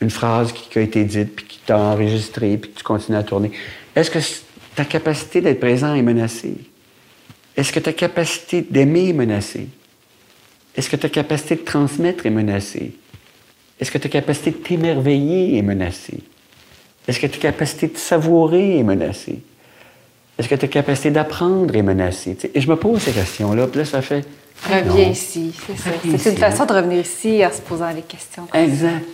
une 0.00 0.10
phrase 0.10 0.52
qui, 0.52 0.78
a 0.78 0.82
été 0.82 1.04
dite, 1.04 1.36
puis 1.36 1.44
qui 1.44 1.58
t'a 1.64 1.78
enregistré, 1.78 2.56
puis 2.56 2.70
que 2.70 2.78
tu 2.78 2.84
continues 2.84 3.18
à 3.18 3.22
tourner. 3.22 3.50
Est-ce 3.94 4.10
que 4.10 4.18
ta 4.74 4.84
capacité 4.84 5.40
d'être 5.40 5.60
présent 5.60 5.94
est 5.94 6.02
menacée? 6.02 6.56
Est-ce 7.56 7.72
que 7.72 7.80
ta 7.80 7.92
capacité 7.92 8.62
d'aimer 8.62 9.10
est 9.10 9.14
menacée? 9.14 9.68
Est-ce 10.76 10.90
que 10.90 10.96
ta 10.96 11.08
capacité 11.08 11.56
de 11.56 11.62
transmettre 11.62 12.26
est 12.26 12.30
menacée? 12.30 12.92
Est-ce 13.80 13.90
que 13.90 13.98
ta 13.98 14.08
capacité 14.08 14.50
de 14.50 14.56
t'émerveiller 14.56 15.58
est 15.58 15.62
menacée? 15.62 16.20
Est-ce 17.06 17.20
que 17.20 17.26
ta 17.26 17.38
capacité 17.38 17.88
de 17.88 17.96
savourer 17.98 18.78
est 18.78 18.82
menacée? 18.82 19.40
Est-ce 20.38 20.48
que 20.48 20.54
ta 20.54 20.66
capacité 20.66 21.10
d'apprendre 21.10 21.74
est 21.76 21.82
menacée? 21.82 22.36
Et 22.54 22.60
je 22.60 22.68
me 22.68 22.76
pose 22.76 23.00
ces 23.02 23.12
questions-là, 23.12 23.66
puis 23.66 23.78
là, 23.80 23.84
ça 23.84 24.02
fait... 24.02 24.24
Reviens 24.64 24.84
non. 25.06 25.10
ici, 25.10 25.52
c'est 25.66 25.76
ça. 25.76 25.90
C'est 26.18 26.30
une 26.30 26.38
façon 26.38 26.64
de 26.64 26.72
revenir 26.72 27.00
ici 27.00 27.44
en 27.44 27.52
se 27.52 27.60
posant 27.60 27.90
les 27.90 28.02
questions. 28.02 28.48
Exact. 28.54 29.04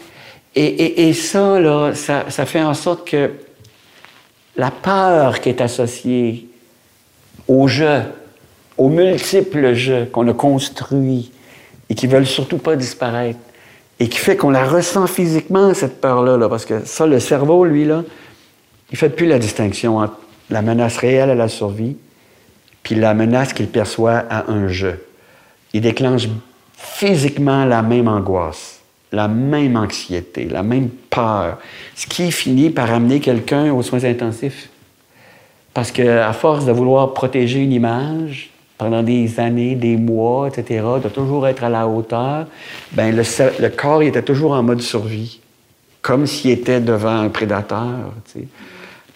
Et, 0.55 0.65
et- 0.65 1.09
et 1.09 1.13
ça, 1.15 1.59
là, 1.59 1.93
ça, 1.95 2.27
ça 2.29 2.47
fait 2.47 2.63
en 2.63 2.75
sorte 2.75 3.09
que 3.09 3.31
la 4.57 4.71
peur 4.71 5.41
qui 5.41 5.49
est 5.49 5.61
associée 5.61 6.47
au 7.49 7.67
jeu, 7.67 8.03
aux 8.79 8.89
multiples 8.89 9.75
jeux 9.75 10.07
qu'on 10.13 10.29
a 10.29 10.33
construits 10.35 11.33
et 11.89 11.95
qui 11.95 12.07
veulent 12.07 12.27
surtout 12.27 12.59
pas 12.59 12.77
disparaître, 12.77 13.39
et 14.03 14.09
qui 14.09 14.19
fait 14.19 14.37
qu'on 14.37 14.51
la 14.51 14.65
ressent 14.65 15.07
physiquement, 15.07 15.75
cette 15.75 16.01
peur-là, 16.01 16.37
là, 16.37 16.49
parce 16.49 16.65
que 16.65 16.85
ça, 16.85 17.07
le 17.07 17.21
cerveau, 17.21 17.65
lui, 17.65 17.85
là, 17.85 18.03
il 18.91 18.99
fait 18.99 19.11
plus 19.11 19.27
la 19.27 19.39
distinction 19.39 19.99
entre 19.99 20.15
la 20.51 20.61
menace 20.61 20.97
réelle 20.97 21.31
à 21.31 21.37
la 21.37 21.47
survie 21.47 21.97
puis 22.83 22.97
la 22.97 23.15
menace 23.15 23.53
qu'il 23.53 23.69
perçoit 23.69 24.25
à 24.29 24.51
un 24.51 24.67
jeu. 24.67 25.07
Il 25.73 25.83
déclenche 25.83 26.27
physiquement 26.77 27.65
la 27.65 27.83
même 27.83 28.09
angoisse, 28.09 28.81
la 29.13 29.29
même 29.29 29.77
anxiété, 29.77 30.47
la 30.47 30.65
même 30.65 30.89
peur, 30.89 31.59
ce 31.95 32.09
qui 32.09 32.33
finit 32.33 32.71
par 32.71 32.93
amener 32.93 33.21
quelqu'un 33.21 33.73
aux 33.73 33.83
soins 33.83 34.03
intensifs. 34.03 34.69
Parce 35.75 35.93
qu'à 35.93 36.33
force 36.33 36.67
de 36.67 36.73
vouloir 36.73 37.15
protéger 37.15 37.61
une 37.61 37.73
image 37.73 38.51
pendant 38.83 39.03
des 39.03 39.39
années, 39.39 39.75
des 39.75 39.97
mois, 39.97 40.49
etc., 40.49 40.85
de 41.03 41.09
toujours 41.09 41.47
être 41.47 41.65
à 41.65 41.69
la 41.69 41.87
hauteur, 41.87 42.47
ben 42.93 43.15
le, 43.15 43.23
le 43.61 43.69
corps 43.69 44.03
il 44.03 44.09
était 44.09 44.23
toujours 44.23 44.53
en 44.53 44.63
mode 44.63 44.81
survie, 44.81 45.41
comme 46.01 46.27
s'il 46.27 46.51
était 46.51 46.81
devant 46.81 47.17
un 47.21 47.29
prédateur. 47.29 48.13
tu 48.33 48.41
sais. 48.41 48.47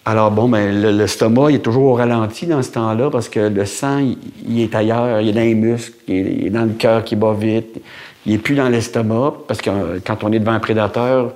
Alors 0.05 0.31
bon, 0.31 0.47
ben, 0.47 0.81
le- 0.81 0.91
l'estomac 0.91 1.51
il 1.51 1.55
est 1.55 1.59
toujours 1.59 1.83
au 1.91 1.93
ralenti 1.95 2.45
dans 2.45 2.61
ce 2.63 2.71
temps-là 2.71 3.09
parce 3.09 3.27
que 3.27 3.41
le 3.41 3.65
sang, 3.65 3.99
il, 4.47 4.61
est 4.61 4.73
ailleurs, 4.73 5.19
il 5.19 5.29
est 5.29 5.33
dans 5.33 5.41
les 5.41 5.53
muscles, 5.55 5.95
il 6.07 6.15
est, 6.15 6.45
est 6.45 6.49
dans 6.49 6.63
le 6.63 6.73
cœur 6.73 7.03
qui 7.03 7.17
bat 7.17 7.33
vite, 7.33 7.81
il 8.25 8.31
n'est 8.31 8.37
plus 8.37 8.55
dans 8.55 8.69
l'estomac 8.69 9.33
parce 9.49 9.59
que 9.61 9.69
euh, 9.69 9.99
quand 10.05 10.23
on 10.23 10.31
est 10.31 10.39
devant 10.39 10.53
un 10.53 10.59
prédateur, 10.61 11.33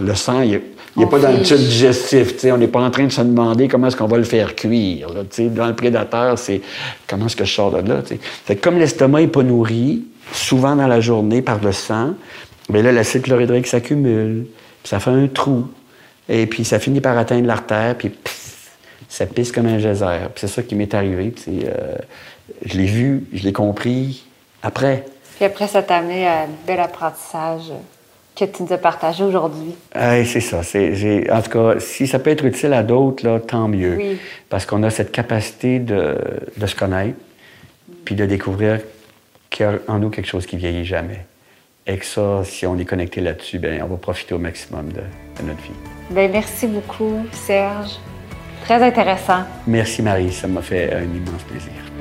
le 0.00 0.14
sang, 0.14 0.42
il 0.42 0.60
n'est 0.96 1.04
On 1.04 1.08
pas 1.08 1.18
dans 1.18 1.32
le 1.32 1.42
tube 1.42 1.56
digestif. 1.58 2.34
tu 2.34 2.38
sais. 2.40 2.52
On 2.52 2.58
n'est 2.58 2.68
pas 2.68 2.80
en 2.80 2.90
train 2.90 3.04
de 3.04 3.12
se 3.12 3.20
demander 3.20 3.68
comment 3.68 3.88
est-ce 3.88 3.96
qu'on 3.96 4.06
va 4.06 4.16
le 4.18 4.24
faire 4.24 4.54
cuire. 4.54 5.08
là. 5.12 5.22
Dans 5.50 5.66
le 5.66 5.74
prédateur, 5.74 6.38
c'est 6.38 6.60
comment 7.08 7.26
est-ce 7.26 7.36
que 7.36 7.44
je 7.44 7.52
sors 7.52 7.70
de 7.70 7.88
là. 7.88 8.02
Fait 8.44 8.56
que 8.56 8.62
comme 8.62 8.78
l'estomac 8.78 9.20
n'est 9.20 9.28
pas 9.28 9.42
nourri, 9.42 10.04
souvent 10.32 10.76
dans 10.76 10.86
la 10.86 11.00
journée 11.00 11.42
par 11.42 11.60
le 11.62 11.72
sang, 11.72 12.14
bien 12.68 12.82
là, 12.82 12.92
l'acide 12.92 13.22
chlorhydrique 13.22 13.66
s'accumule, 13.66 14.46
puis 14.82 14.88
ça 14.88 15.00
fait 15.00 15.10
un 15.10 15.26
trou. 15.26 15.66
Et 16.28 16.46
puis 16.46 16.64
ça 16.64 16.78
finit 16.78 17.00
par 17.00 17.18
atteindre 17.18 17.46
l'artère, 17.46 17.96
puis 17.96 18.08
pff, 18.08 18.70
ça 19.08 19.26
pisse 19.26 19.52
comme 19.52 19.66
un 19.66 19.78
geyser. 19.78 20.20
Puis 20.34 20.40
c'est 20.40 20.48
ça 20.48 20.62
qui 20.62 20.74
m'est 20.74 20.94
arrivé. 20.94 21.34
euh, 21.48 21.96
je 22.64 22.78
l'ai 22.78 22.86
vu, 22.86 23.26
je 23.32 23.42
l'ai 23.42 23.52
compris 23.52 24.24
après. 24.62 25.04
Puis 25.36 25.44
après, 25.44 25.66
ça 25.66 25.82
t'a 25.82 25.96
amené 25.96 26.26
à 26.26 26.42
un 26.42 26.48
bel 26.66 26.80
apprentissage 26.80 27.72
que 28.36 28.44
tu 28.44 28.62
nous 28.64 28.72
as 28.72 28.78
partagé 28.78 29.22
aujourd'hui. 29.22 29.74
c'est 29.94 30.40
ça. 30.40 30.58
en 30.58 31.42
tout 31.42 31.50
cas, 31.50 31.80
si 31.80 32.06
ça 32.06 32.18
peut 32.18 32.30
être 32.30 32.44
utile 32.44 32.72
à 32.72 32.82
d'autres, 32.82 33.38
tant 33.46 33.68
mieux. 33.68 34.16
Parce 34.48 34.66
qu'on 34.66 34.82
a 34.82 34.90
cette 34.90 35.12
capacité 35.12 35.78
de, 35.78 36.16
se 36.66 36.74
connaître, 36.74 37.16
puis 38.04 38.14
de 38.14 38.26
découvrir 38.26 38.80
qu'il 39.50 39.66
y 39.66 39.68
a 39.68 39.78
en 39.86 39.98
nous 39.98 40.10
quelque 40.10 40.28
chose 40.28 40.46
qui 40.46 40.56
vieillit 40.56 40.84
jamais. 40.84 41.24
Et 41.86 41.98
que 41.98 42.06
ça, 42.06 42.42
si 42.44 42.66
on 42.66 42.78
est 42.78 42.86
connecté 42.86 43.20
là-dessus, 43.20 43.58
ben, 43.58 43.82
on 43.82 43.86
va 43.86 43.96
profiter 43.96 44.34
au 44.34 44.38
maximum 44.38 44.90
de, 44.92 45.02
notre 45.44 45.60
vie. 45.60 45.70
Bien, 46.10 46.28
merci 46.28 46.66
beaucoup, 46.66 47.18
Serge. 47.30 47.98
Très 48.64 48.82
intéressant. 48.82 49.42
Merci, 49.66 50.00
Marie. 50.00 50.32
Ça 50.32 50.48
m'a 50.48 50.62
fait 50.62 50.92
un 50.94 51.02
immense 51.02 51.42
plaisir. 51.42 51.93